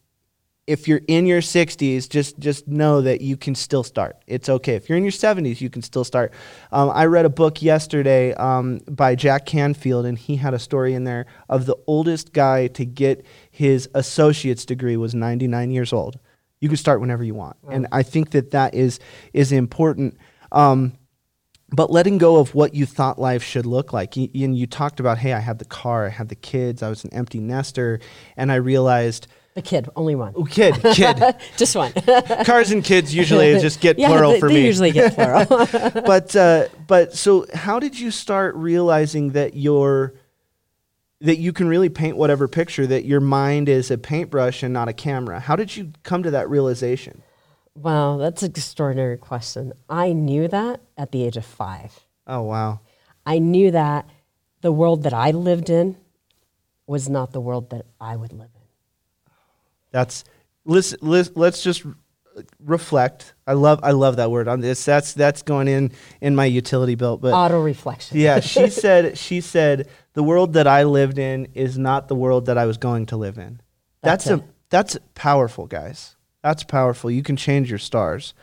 [0.70, 4.16] if you're in your 60s, just just know that you can still start.
[4.28, 4.76] It's okay.
[4.76, 6.32] If you're in your 70s, you can still start.
[6.70, 10.94] Um, I read a book yesterday um, by Jack Canfield, and he had a story
[10.94, 16.20] in there of the oldest guy to get his associate's degree was 99 years old.
[16.60, 19.00] You can start whenever you want, and I think that that is
[19.32, 20.18] is important.
[20.52, 20.92] Um,
[21.72, 24.16] but letting go of what you thought life should look like.
[24.16, 27.04] And you talked about, hey, I had the car, I had the kids, I was
[27.04, 28.00] an empty nester,
[28.36, 30.32] and I realized The kid, only one.
[30.36, 31.34] Oh, kid, kid.
[31.56, 31.92] Just one.
[32.44, 34.66] Cars and kids usually just get yeah, plural they, for they me.
[34.66, 35.44] usually get plural.
[36.06, 40.14] but uh, but so how did you start realizing that your
[41.20, 44.88] that you can really paint whatever picture that your mind is a paintbrush and not
[44.88, 45.40] a camera?
[45.40, 47.22] How did you come to that realization?
[47.74, 49.72] wow, that's an extraordinary question.
[49.88, 51.98] I knew that at the age of five.
[52.26, 52.80] Oh wow.
[53.26, 54.06] I knew that
[54.60, 55.96] the world that I lived in
[56.86, 58.59] was not the world that I would live in.
[59.90, 60.24] That's
[60.64, 61.84] lis- let's just
[62.64, 63.34] reflect.
[63.46, 64.48] I love I love that word.
[64.48, 68.18] On this that's that's going in in my utility belt but Auto reflection.
[68.18, 72.46] yeah, she said she said the world that I lived in is not the world
[72.46, 73.60] that I was going to live in.
[74.02, 76.16] That's, That's a that's powerful, guys.
[76.42, 77.10] That's powerful.
[77.10, 78.34] You can change your stars.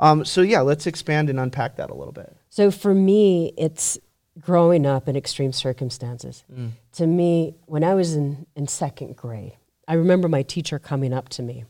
[0.00, 2.34] Um, so yeah, let's expand and unpack that a little bit.
[2.48, 3.98] So for me, it's
[4.40, 6.44] growing up in extreme circumstances.
[6.92, 11.28] To me, when I was in, in second grade, I remember my teacher coming up
[11.30, 11.64] to me.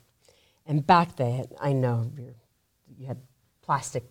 [0.67, 2.35] And back then, I know you're,
[2.97, 3.19] you had
[3.63, 4.05] plastic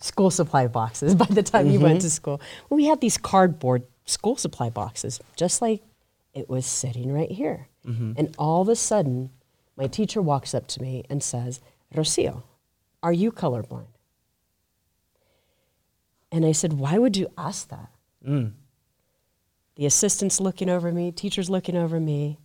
[0.00, 2.12] school supply boxes by the time you went to mm-hmm.
[2.12, 2.40] school.
[2.68, 5.82] Well, we had these cardboard school supply boxes, just like
[6.32, 7.68] it was sitting right here.
[7.86, 8.12] Mm-hmm.
[8.16, 9.30] And all of a sudden,
[9.76, 11.60] my teacher walks up to me and says,
[11.94, 12.42] Rocio,
[13.02, 13.86] are you colorblind?
[16.32, 17.90] And I said, Why would you ask that?
[18.26, 18.52] Mm.
[19.76, 22.38] The assistant's looking over me, teacher's looking over me.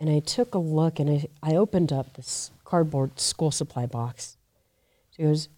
[0.00, 4.36] And I took a look and I, I opened up this cardboard school supply box.
[5.10, 5.48] She goes,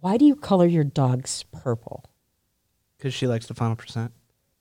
[0.00, 2.04] Why do you color your dogs purple?
[2.96, 4.12] Because she likes the final percent.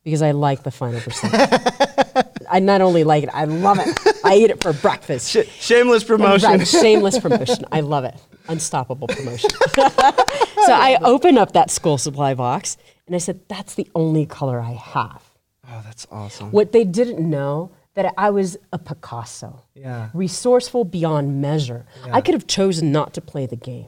[0.03, 1.33] Because I like the final percent.
[2.49, 3.97] I not only like it, I love it.
[4.23, 5.31] I eat it for breakfast.
[5.31, 6.49] Sh- shameless promotion.
[6.49, 7.65] Right, shameless promotion.
[7.71, 8.15] I love it.
[8.47, 9.49] Unstoppable promotion.
[9.75, 14.59] so I opened up that school supply box and I said, that's the only color
[14.59, 15.23] I have.
[15.67, 16.51] Oh, that's awesome.
[16.51, 19.63] What they didn't know that I was a Picasso.
[19.73, 20.09] Yeah.
[20.13, 21.85] Resourceful beyond measure.
[22.11, 23.87] I could have chosen not to play the game.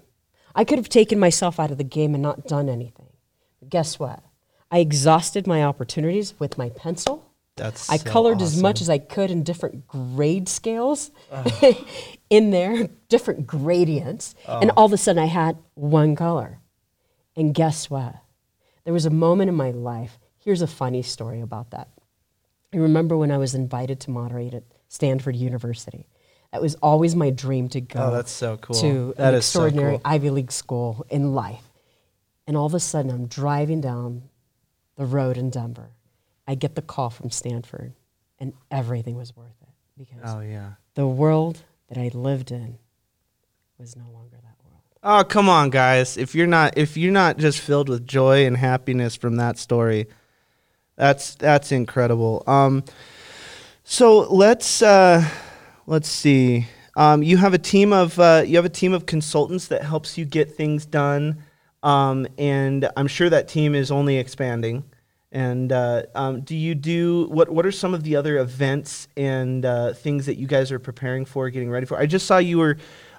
[0.55, 3.09] I could have taken myself out of the game and not done anything.
[3.59, 4.23] But guess what?
[4.71, 7.31] I exhausted my opportunities with my pencil.
[7.57, 11.11] That's I so colored as much as I could in different grade scales
[12.29, 14.35] in there, different gradients.
[14.47, 16.59] And all of a sudden I had one color.
[17.35, 18.15] And guess what?
[18.83, 20.17] There was a moment in my life.
[20.39, 21.89] Here's a funny story about that.
[22.77, 26.07] I remember when I was invited to moderate at Stanford University.
[26.51, 28.75] That was always my dream to go Oh, that's so cool.
[28.79, 30.01] to That an is so extraordinary cool.
[30.05, 31.63] Ivy League school in life.
[32.45, 34.29] And all of a sudden, I'm driving down
[34.95, 35.89] the road in Denver.
[36.47, 37.93] I get the call from Stanford,
[38.39, 40.73] and everything was worth it because Oh yeah.
[40.93, 41.57] the world
[41.89, 42.77] that I lived in
[43.79, 44.81] was no longer that world.
[45.03, 46.15] Oh, come on, guys.
[46.15, 50.07] If you're not if you're not just filled with joy and happiness from that story,
[50.97, 52.43] that's that's incredible.
[52.47, 52.83] Um
[53.83, 55.23] so let's uh
[55.85, 56.67] let's see.
[56.97, 60.17] Um, you have a team of uh, you have a team of consultants that helps
[60.17, 61.43] you get things done,
[61.83, 64.83] um, and I'm sure that team is only expanding.
[65.31, 67.49] And uh, um, do you do what?
[67.49, 71.25] What are some of the other events and uh, things that you guys are preparing
[71.25, 71.99] for, getting ready for?
[71.99, 72.77] I just saw you were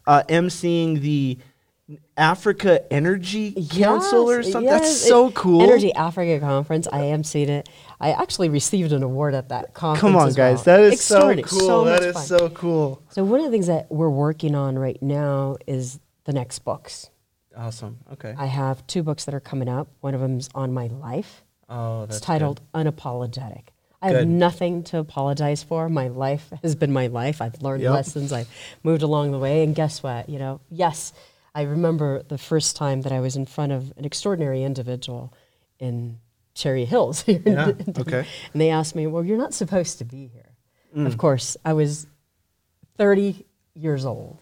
[0.08, 1.38] uh, emceeing the
[2.16, 4.64] Africa Energy Council or something.
[4.64, 5.62] yes, That's so cool.
[5.62, 6.86] Energy Africa conference.
[6.92, 7.68] I emceed it.
[8.00, 10.00] I actually received an award at that conference.
[10.00, 10.66] Come on, guys.
[10.66, 10.78] well.
[10.78, 11.60] That is so cool.
[11.60, 12.24] So that is fun.
[12.26, 13.02] so cool.
[13.10, 17.08] So one of the things that we're working on right now is the next books.
[17.56, 17.98] Awesome.
[18.12, 18.34] Okay.
[18.36, 19.88] I have two books that are coming up.
[20.00, 21.42] One of them's on my life.
[21.68, 23.62] Oh, that's It's titled Unapologetic.
[24.00, 24.16] I Good.
[24.18, 25.88] have nothing to apologize for.
[25.88, 27.42] My life has been my life.
[27.42, 27.92] I've learned Yep.
[27.94, 28.32] lessons.
[28.32, 28.48] I've
[28.84, 29.64] moved along the way.
[29.64, 30.28] And guess what?
[30.28, 31.12] You know, yes,
[31.58, 35.34] I remember the first time that I was in front of an extraordinary individual
[35.80, 36.20] in
[36.54, 37.22] Cherry Hills.
[37.22, 38.24] here Yeah, okay.
[38.52, 40.50] And they asked me, Well, you're not supposed to be here.
[40.96, 41.06] Mm.
[41.06, 42.06] Of course, I was
[42.96, 43.44] 30
[43.74, 44.38] years old.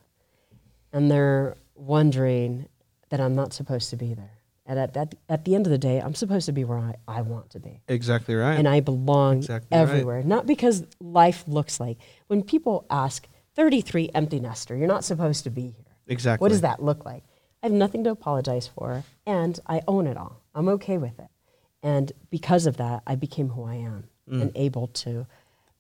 [0.93, 2.69] And they're wondering
[3.09, 4.37] that I'm not supposed to be there.
[4.67, 6.97] And at, at, at the end of the day, I'm supposed to be where I,
[7.09, 8.59] I want to be Exactly right.
[8.59, 9.81] and I belong Exactly right.
[9.83, 10.23] everywhere.
[10.23, 14.77] Not because life looks like when people ask, 33 empty nester.
[14.77, 15.86] You're not supposed to be here.
[16.07, 16.45] Exactly.
[16.45, 17.25] What does that look like?
[17.63, 20.43] I have nothing to apologize for, and I own it all.
[20.55, 21.29] I'm okay with it.
[21.83, 24.41] And because of that, I became who I am mm.
[24.43, 25.27] and able to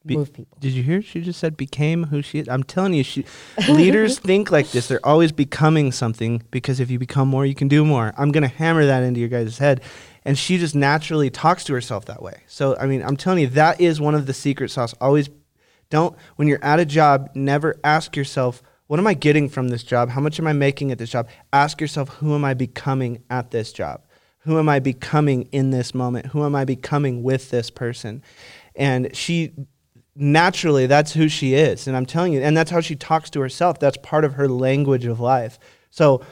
[0.04, 0.58] Be- move people.
[0.60, 1.02] Did you hear?
[1.02, 2.48] She just said became who she is.
[2.48, 3.24] I'm telling you, she
[3.68, 4.88] leaders think like this.
[4.88, 8.14] They're always becoming something because if you become more, you can do more.
[8.16, 9.80] I'm gonna hammer that into your guys' head.
[10.24, 12.42] And she just naturally talks to herself that way.
[12.46, 14.94] So I mean, I'm telling you, that is one of the secret sauce.
[15.00, 15.28] Always
[15.90, 19.83] don't when you're at a job, never ask yourself, what am I getting from this
[19.83, 20.11] job?
[20.11, 21.29] How much am I making at this job?
[21.53, 24.03] Ask yourself, who am I becoming at this job?
[24.40, 26.27] Who am I becoming in this moment?
[26.27, 28.22] Who am I becoming with this person?
[28.77, 29.53] And she
[30.18, 33.40] naturally that's who she is and i'm telling you and that's how she talks to
[33.40, 35.59] herself that's part of her language of life
[35.90, 36.25] so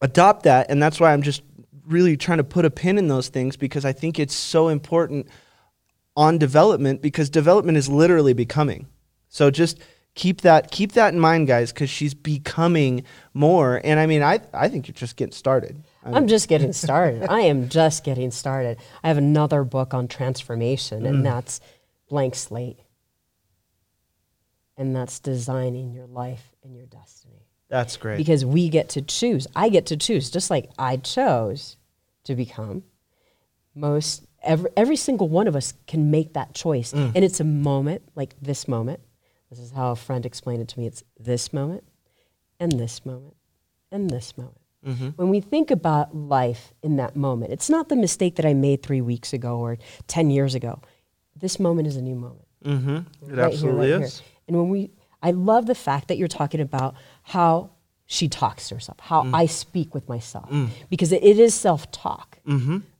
[0.00, 1.42] adopt that and that's why i'm just
[1.86, 5.26] really trying to put a pin in those things because i think it's so important
[6.16, 8.86] on development because development is literally becoming
[9.28, 9.80] so just
[10.14, 14.38] keep that keep that in mind guys because she's becoming more and i mean i
[14.52, 17.24] i think you're just getting started I mean, I'm just getting started.
[17.30, 18.76] I am just getting started.
[19.02, 21.08] I have another book on transformation, Mm.
[21.08, 21.60] and that's
[22.10, 22.78] Blank Slate.
[24.76, 27.46] And that's designing your life and your destiny.
[27.68, 29.46] that's great Because we get to choose.
[29.56, 31.76] I get to choose, just like I chose
[32.24, 32.82] to become.
[33.74, 36.92] Most every every single one of us can make that choice.
[36.92, 37.12] Mm.
[37.14, 39.00] And it's a moment, like this moment.
[39.54, 40.86] This is how a friend explained it to me.
[40.86, 41.84] It's this moment
[42.58, 43.36] and this moment
[43.92, 44.58] and this moment.
[44.84, 45.08] Mm-hmm.
[45.10, 48.82] When we think about life in that moment, it's not the mistake that I made
[48.82, 50.82] three weeks ago or 10 years ago.
[51.36, 52.46] This moment is a new moment.
[52.64, 52.96] mm-hmm.
[52.96, 54.28] it right here, absolutely right is here.
[54.48, 54.90] And when we,
[55.22, 57.70] I love the fact that you're talking about how
[58.06, 59.34] she talks to herself, how Mm.
[59.34, 60.50] I speak with myself,
[60.90, 62.38] because it, it is self-talk,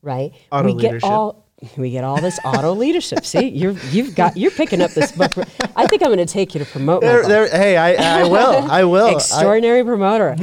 [0.02, 0.32] right?
[0.52, 1.43] Auto we get all
[1.77, 3.24] we get all this auto leadership.
[3.24, 5.33] See, you're you've got you're picking up this book.
[5.77, 8.22] I think I'm going to take you to promote my There- there- hey i, I
[8.29, 10.37] will i will I- Extraordinary promoter.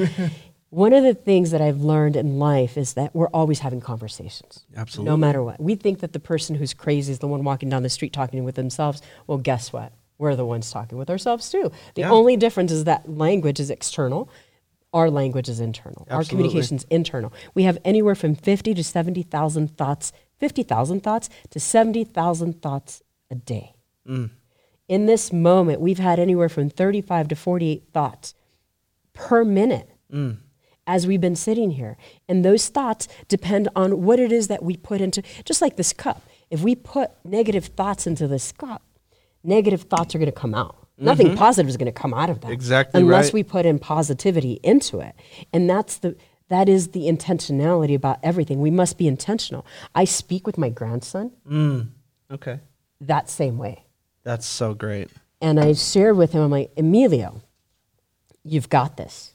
[0.69, 4.65] One of the things that I've learned in life is that we're always having conversations.
[4.75, 5.09] Absolutely.
[5.11, 5.59] No matter what.
[5.59, 8.45] We think that the person who's crazy is the one walking down the street talking
[8.45, 9.01] with themselves.
[9.27, 9.91] Well, guess what?
[10.17, 11.71] We're the ones talking with ourselves too.
[11.95, 12.11] The Yeah.
[12.11, 14.29] only difference is that language is external.
[14.93, 16.07] Our language is internal.
[16.09, 16.49] Our Absolutely.
[16.49, 17.33] communication is internal.
[17.53, 23.75] We have anywhere from 50 to 70,000 thoughts, 50,000 thoughts to 70,000 thoughts a day.
[24.09, 24.31] Mm.
[24.87, 28.33] In this moment, we've had anywhere from 35 to 48 thoughts
[29.13, 30.37] per minute mm.
[30.87, 31.95] as we've been sitting here.
[32.27, 35.93] And those thoughts depend on what it is that we put into, just like this
[35.93, 36.23] cup.
[36.49, 38.81] If we put negative thoughts into this cup,
[39.43, 40.75] negative thoughts are going to come out.
[40.75, 41.05] Mm-hmm.
[41.05, 42.49] Nothing positive is going to come out of that.
[42.49, 43.33] Exactly Unless right.
[43.35, 45.13] we put in positivity into it.
[45.53, 46.15] And that's the,
[46.51, 48.59] that is the intentionality about everything.
[48.59, 49.65] We must be intentional.
[49.95, 51.87] I speak with my grandson mm,
[52.29, 52.59] okay
[52.99, 53.85] that same way.
[54.23, 55.09] that's so great
[55.41, 57.41] And I shared with him, I'm like, Emilio,
[58.43, 59.33] you've got this.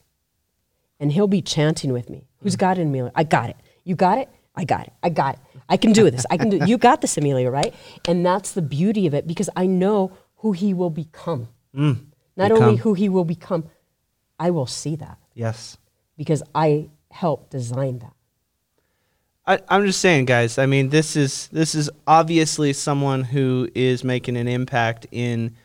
[1.01, 2.29] And he'll be chanting with me.
[2.43, 2.61] Who's mm.
[2.61, 3.11] got it, Emilio?
[3.15, 3.57] I got it.
[3.85, 4.29] You got it?
[4.55, 4.93] I got it.
[5.03, 5.41] I got it.
[5.69, 6.25] I can do this.
[6.31, 6.69] I can do it.
[6.69, 7.75] You got this, Emilio, right?
[8.09, 11.49] And that's the beauty of it because I know who he will become.
[11.75, 12.07] Mm.
[12.37, 13.65] Not only who he will become,
[14.39, 15.79] I will see that yes
[16.17, 18.13] because I helped design that.
[19.47, 20.59] I, I'm just saying, guys.
[20.59, 25.57] I mean, this is this is obviously someone who is making an impact in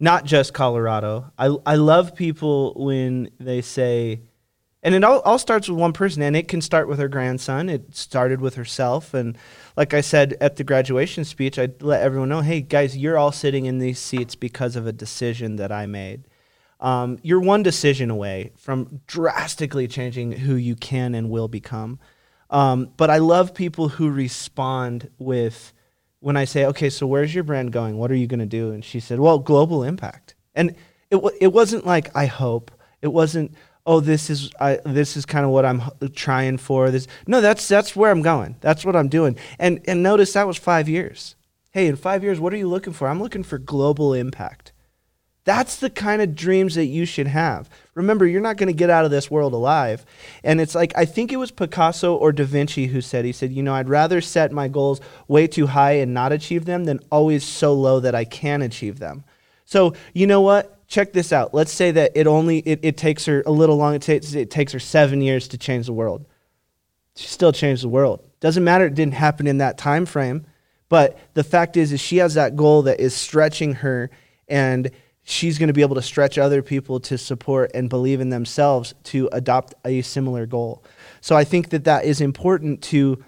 [0.00, 1.32] not just Colorado.
[1.38, 4.22] I I love people when they say,
[4.82, 7.68] and it all, all starts with one person, and it can start with her grandson.
[7.68, 9.38] It started with herself, and
[9.76, 13.32] like I said at the graduation speech, I let everyone know, hey guys, you're all
[13.32, 16.24] sitting in these seats because of a decision that I made.
[16.82, 22.00] Um, you're one decision away from drastically changing who you can and will become.
[22.50, 25.72] Um, but I love people who respond with
[26.18, 27.96] when I say, okay, so where's your brand going?
[27.96, 28.72] What are you going to do?
[28.72, 30.34] And she said, well, global impact.
[30.54, 30.74] And
[31.10, 32.70] it, wa- it wasn't like, I hope.
[33.00, 33.54] It wasn't,
[33.86, 35.82] oh, this is, I, this is kind of what I'm
[36.14, 36.90] trying for.
[36.90, 38.56] This, no, that's, that's where I'm going.
[38.60, 39.36] That's what I'm doing.
[39.58, 41.36] And, and notice that was five years.
[41.70, 43.08] Hey, in five years, what are you looking for?
[43.08, 44.71] I'm looking for global impact.
[45.44, 47.68] That's the kind of dreams that you should have.
[47.94, 50.06] Remember, you're not going to get out of this world alive.
[50.44, 53.52] And it's like, I think it was Picasso or Da Vinci who said, he said,
[53.52, 57.00] you know, I'd rather set my goals way too high and not achieve them than
[57.10, 59.24] always so low that I can achieve them.
[59.64, 60.86] So, you know what?
[60.86, 61.54] Check this out.
[61.54, 64.50] Let's say that it only, it, it takes her a little long, it takes, it
[64.50, 66.24] takes her seven years to change the world.
[67.16, 68.22] She still changed the world.
[68.40, 70.46] Doesn't matter it didn't happen in that time frame,
[70.88, 74.10] but the fact is is she has that goal that is stretching her
[74.48, 74.90] and
[75.24, 78.94] she's going to be able to stretch other people to support and believe in themselves
[79.04, 80.82] to adopt a similar goal.
[81.20, 83.24] So I think that that is important to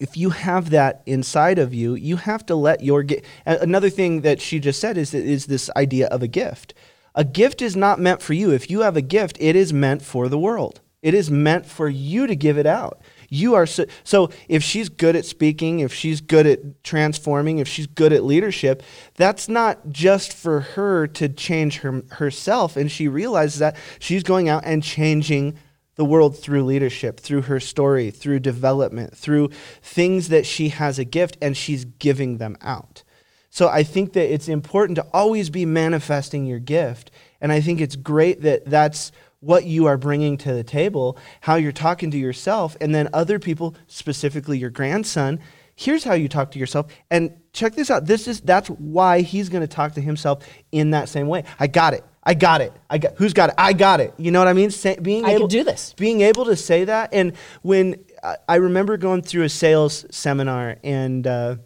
[0.00, 3.24] if you have that inside of you, you have to let your gift.
[3.46, 6.74] Another thing that she just said is is this idea of a gift.
[7.14, 8.50] A gift is not meant for you.
[8.50, 10.80] If you have a gift, it is meant for the world.
[11.02, 13.00] It is meant for you to give it out.
[13.34, 17.66] You are so, so if she's good at speaking, if she's good at transforming, if
[17.66, 18.82] she's good at leadership,
[19.14, 22.76] that's not just for her to change her, herself.
[22.76, 25.58] And she realizes that she's going out and changing
[25.94, 29.48] the world through leadership, through her story, through development, through
[29.80, 33.02] things that she has a gift and she's giving them out.
[33.48, 37.10] So I think that it's important to always be manifesting your gift.
[37.40, 39.10] And I think it's great that that's
[39.42, 43.38] what you are bringing to the table, how you're talking to yourself, and then other
[43.40, 45.40] people, specifically your grandson,
[45.74, 46.86] here's how you talk to yourself.
[47.10, 48.06] And check this out.
[48.06, 51.42] This is that's why he's going to talk to himself in that same way.
[51.58, 52.04] I got it.
[52.22, 52.72] I got it.
[52.88, 53.56] I got who's got it.
[53.58, 54.14] I got it.
[54.16, 54.70] You know what I mean?
[54.70, 55.92] Say, being I able can do this.
[55.94, 57.32] Being able to say that, and
[57.62, 61.56] when I, I remember going through a sales seminar, and uh,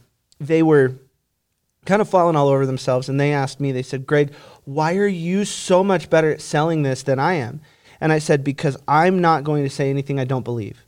[0.40, 0.94] they were
[1.87, 3.72] kind of falling all over themselves, and they asked me.
[3.72, 4.32] They said, "Greg,
[4.64, 7.61] why are you so much better at selling this than I am?"
[8.01, 10.84] And I said, "Because I'm not going to say anything I don't believe.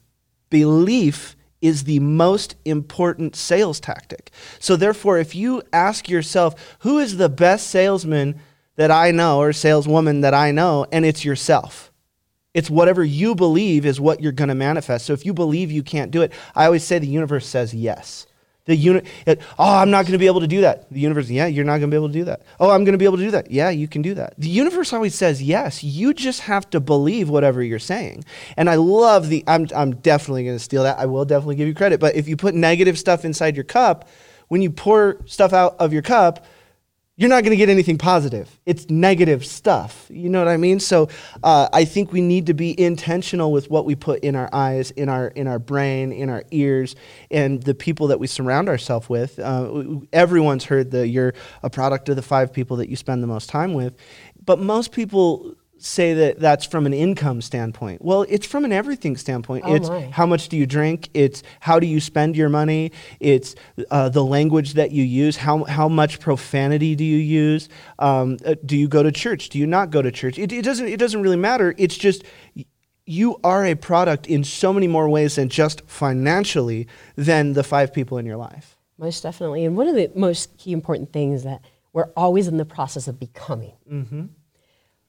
[0.50, 4.30] Belief." Is the most important sales tactic.
[4.60, 8.38] So, therefore, if you ask yourself, who is the best salesman
[8.78, 11.92] that I know or saleswoman that I know, and it's yourself.
[12.54, 15.06] It's whatever you believe is what you're going to manifest.
[15.06, 18.26] So if you believe you can't do it, I always say the universe says yes.
[18.68, 20.92] The uni- oh, I'm not going to be able to do that.
[20.92, 22.42] The universe, yeah, you're not going to be able to do that.
[22.60, 23.50] Oh, I'm going to be able to do that.
[23.50, 24.34] Yeah, you can do that.
[24.36, 25.82] The universe always says yes.
[25.82, 28.24] You just have to believe whatever you're saying.
[28.58, 30.98] And I love the, I'm, I'm definitely going to steal that.
[30.98, 31.98] I will definitely give you credit.
[31.98, 34.06] But if you put negative stuff inside your cup,
[34.48, 36.44] when you pour stuff out of your cup,
[37.18, 38.60] you're not going to get anything positive.
[38.64, 40.06] It's negative stuff.
[40.08, 40.78] You know what I mean?
[40.78, 41.08] So
[41.42, 44.92] uh, I think we need to be intentional with what we put in our eyes,
[44.92, 46.94] in our in our brain, in our ears,
[47.28, 49.36] and the people that we surround ourselves with.
[49.40, 53.26] Uh, everyone's heard that you're a product of the five people that you spend the
[53.26, 53.96] most time with,
[54.44, 58.04] but most people say that that's from an income standpoint.
[58.04, 59.64] Well, it's from an everything standpoint.
[59.66, 60.10] Oh it's my.
[60.10, 61.08] how much do you drink?
[61.14, 62.92] It's how do you spend your money?
[63.20, 63.54] It's
[63.90, 65.36] uh, the language that you use.
[65.36, 67.68] How, how much profanity do you use?
[67.98, 69.48] Um, uh, do you go to church?
[69.48, 70.38] Do you not go to church?
[70.38, 71.74] It, it, doesn't, it doesn't really matter.
[71.78, 72.24] It's just
[73.04, 77.92] you are a product in so many more ways than just financially than the five
[77.92, 78.76] people in your life.
[78.98, 79.64] Most definitely.
[79.64, 81.62] And one of the most key important things that
[81.92, 83.72] we're always in the process of becoming.
[83.90, 84.26] Mm-hmm.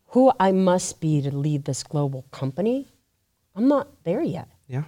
[0.09, 2.87] Who I must be to lead this global company,
[3.55, 4.49] I'm not there yet.
[4.67, 4.83] Yeah.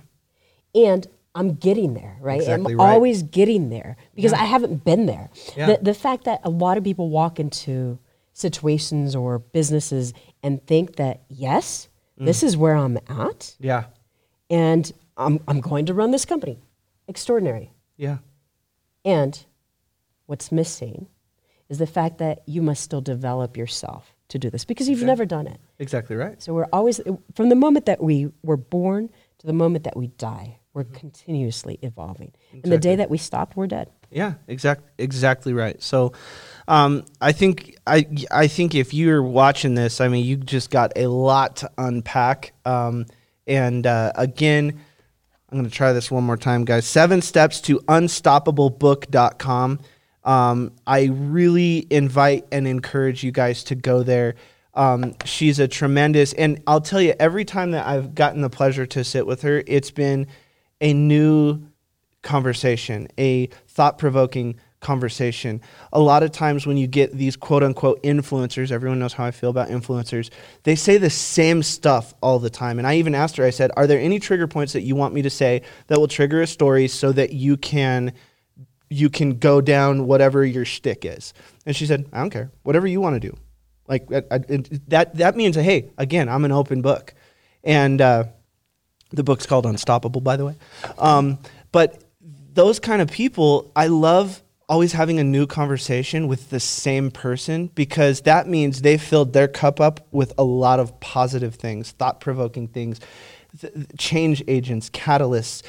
[0.73, 1.05] And
[1.35, 2.39] I'm getting there, right?
[2.39, 2.93] Exactly I'm right.
[2.93, 5.29] always getting there because I haven't been there.
[5.55, 5.67] Yeah.
[5.67, 7.99] The, the fact that a lot of people walk into
[8.33, 10.13] situations or businesses
[10.43, 11.87] and think that, yes,
[12.19, 12.25] Mm.
[12.25, 13.85] this is where I'm at Yeah.
[14.49, 16.59] and I'm, I'm going to run this company.
[17.07, 17.71] Extraordinary.
[17.95, 18.17] Yeah.
[19.05, 19.43] And
[20.25, 21.07] what's missing
[21.69, 25.25] is the fact that you must still develop yourself to do this because you've never
[25.25, 25.59] done it.
[25.79, 26.41] Exactly right.
[26.41, 26.99] So we're always,
[27.35, 29.09] from the moment that we were born
[29.39, 32.33] to the moment that we die, we're continuously evolving.
[32.51, 33.89] And the day that we stopped, we're dead.
[34.09, 35.81] Yeah, exact, exactly right.
[35.81, 36.13] So,
[36.67, 40.91] um, I think I I think if you're watching this, I mean, you just got
[40.97, 42.53] a lot to unpack.
[42.65, 43.05] Um,
[43.47, 44.81] and uh, again,
[45.49, 46.85] I'm going to try this one more time, guys.
[46.85, 49.79] Seven steps to unstoppablebook.com.
[50.23, 54.35] Um, I really invite and encourage you guys to go there.
[54.73, 58.85] Um, she's a tremendous, and I'll tell you, every time that I've gotten the pleasure
[58.85, 60.27] to sit with her, it's been
[60.79, 61.61] a new
[62.21, 65.61] conversation, a thought provoking conversation.
[65.93, 69.31] A lot of times when you get these quote unquote influencers, everyone knows how I
[69.31, 70.29] feel about influencers,
[70.63, 72.79] they say the same stuff all the time.
[72.79, 75.13] And I even asked her, I said, Are there any trigger points that you want
[75.13, 78.13] me to say that will trigger a story so that you can
[78.91, 81.33] you can go down whatever your shtick is?
[81.65, 82.51] And she said, I don't care.
[82.63, 83.37] Whatever you want to do.
[83.87, 84.37] Like I, I,
[84.87, 87.13] that that means hey, again, I'm an open book.
[87.63, 88.25] And uh,
[89.11, 90.55] the book's called Unstoppable, by the way.
[90.97, 91.39] Um,
[91.71, 92.03] but
[92.53, 97.67] those kind of people, I love always having a new conversation with the same person
[97.75, 102.21] because that means they filled their cup up with a lot of positive things, thought
[102.21, 102.99] provoking things,
[103.59, 105.61] th- th- change agents, catalysts,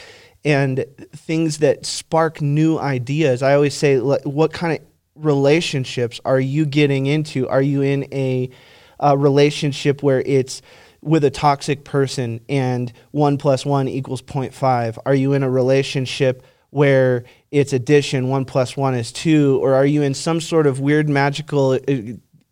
[0.45, 0.85] and
[1.15, 3.43] things that spark new ideas.
[3.43, 7.49] I always say, what kind of relationships are you getting into?
[7.49, 8.51] Are you in a,
[8.99, 10.63] a relationship where it's
[11.01, 14.99] with a toxic person and one plus one equals 0.5?
[15.05, 19.59] Are you in a relationship where it's addition, one plus one is two?
[19.63, 21.79] Or are you in some sort of weird magical uh,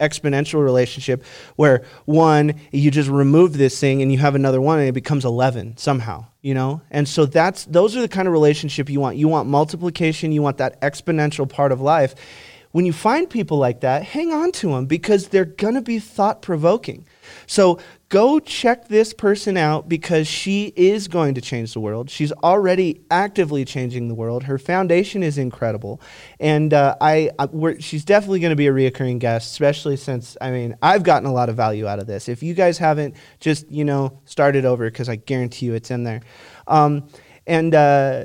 [0.01, 1.22] exponential relationship
[1.57, 5.24] where one, you just remove this thing and you have another one and it becomes
[5.24, 6.80] 11 somehow, you know?
[6.90, 9.16] And so that's, those are the kind of relationship you want.
[9.16, 12.14] You want multiplication, you want that exponential part of life.
[12.72, 15.98] when you find people like that, hang on to them because they're going to be
[15.98, 17.05] thought provoking.
[17.46, 17.80] So
[18.11, 22.11] go check this person out because she is going to change the world.
[22.11, 24.44] She's already actively changing the world.
[24.44, 26.02] Her foundation is incredible.
[26.40, 27.48] And uh, I, I
[27.78, 31.32] she's definitely going to be a reoccurring guest, especially since, I mean, I've gotten a
[31.32, 32.28] lot of value out of this.
[32.28, 35.92] If you guys haven't, just, you know, start it over because I guarantee you it's
[35.92, 36.20] in there.
[36.66, 37.08] Um,
[37.46, 38.24] and uh,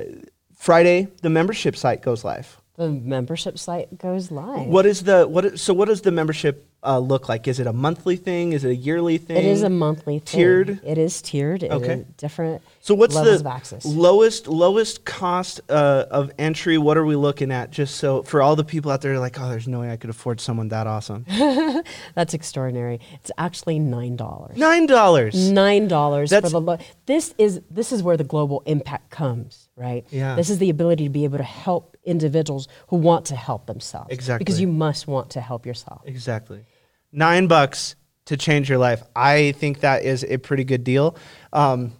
[0.56, 2.60] Friday, the membership site goes live.
[2.74, 4.66] The membership site goes live.
[4.66, 5.58] What is the what?
[5.58, 7.48] so what is the membership uh, look like?
[7.48, 8.52] Is it a monthly thing?
[8.52, 9.36] Is it a yearly thing?
[9.36, 10.38] It is a monthly thing.
[10.38, 10.80] Tiered.
[10.84, 11.62] It is tiered.
[11.62, 11.94] It okay.
[11.94, 12.62] Is different.
[12.80, 16.78] So what's the lowest lowest cost uh, of entry?
[16.78, 17.70] What are we looking at?
[17.70, 20.10] Just so for all the people out there, like, oh, there's no way I could
[20.10, 21.24] afford someone that awesome.
[22.14, 23.00] That's extraordinary.
[23.14, 24.56] It's actually nine dollars.
[24.56, 25.50] Nine dollars.
[25.50, 26.60] Nine dollars for the.
[26.60, 30.06] Lo- this is this is where the global impact comes, right?
[30.10, 30.36] Yeah.
[30.36, 34.08] This is the ability to be able to help individuals who want to help themselves.
[34.10, 34.44] Exactly.
[34.44, 36.02] Because you must want to help yourself.
[36.04, 36.64] Exactly.
[37.16, 37.96] Nine bucks
[38.26, 39.02] to change your life.
[39.16, 41.16] I think that is a pretty good deal.
[41.52, 41.94] Um,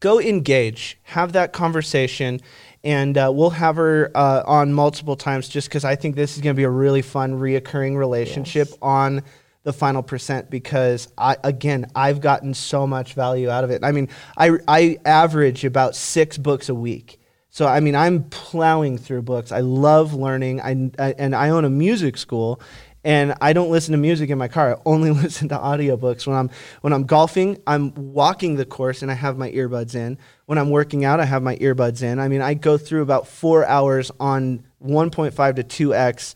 [0.00, 2.40] go engage, have that conversation,
[2.82, 6.42] and uh, we'll have her uh, on multiple times just because I think this is
[6.42, 8.78] going to be a really fun, reoccurring relationship yes.
[8.82, 9.22] on
[9.62, 13.84] the final percent because I again I've gotten so much value out of it.
[13.84, 17.20] I mean, I I average about six books a week.
[17.50, 19.52] So I mean, I'm plowing through books.
[19.52, 20.60] I love learning.
[20.60, 22.60] I, I and I own a music school,
[23.04, 24.74] and I don't listen to music in my car.
[24.74, 26.26] I only listen to audiobooks.
[26.26, 30.18] When I'm when I'm golfing, I'm walking the course and I have my earbuds in.
[30.46, 32.18] When I'm working out, I have my earbuds in.
[32.18, 36.34] I mean, I go through about 4 hours on 1.5 to 2x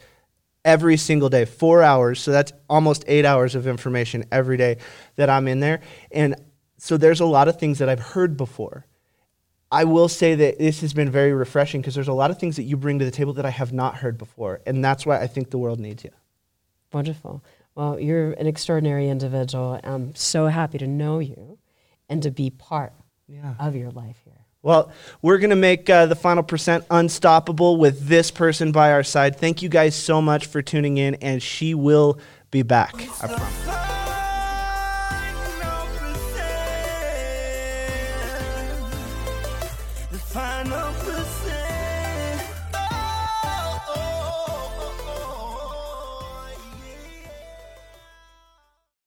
[0.64, 1.44] every single day.
[1.44, 4.78] 4 hours, so that's almost 8 hours of information every day
[5.16, 5.80] that I'm in there.
[6.10, 6.36] And
[6.78, 8.86] so there's a lot of things that I've heard before.
[9.72, 12.56] I will say that this has been very refreshing because there's a lot of things
[12.56, 15.18] that you bring to the table that I have not heard before, and that's why
[15.20, 16.10] I think the world needs you.
[16.94, 17.42] Wonderful.
[17.74, 19.80] Well, you're an extraordinary individual.
[19.82, 21.58] I'm so happy to know you
[22.08, 22.92] and to be part
[23.26, 23.54] yeah.
[23.58, 24.34] of your life here.
[24.62, 29.02] Well, we're going to make uh, the final percent unstoppable with this person by our
[29.02, 29.36] side.
[29.36, 32.18] Thank you guys so much for tuning in, and she will
[32.50, 32.94] be back.
[33.22, 34.03] I promise.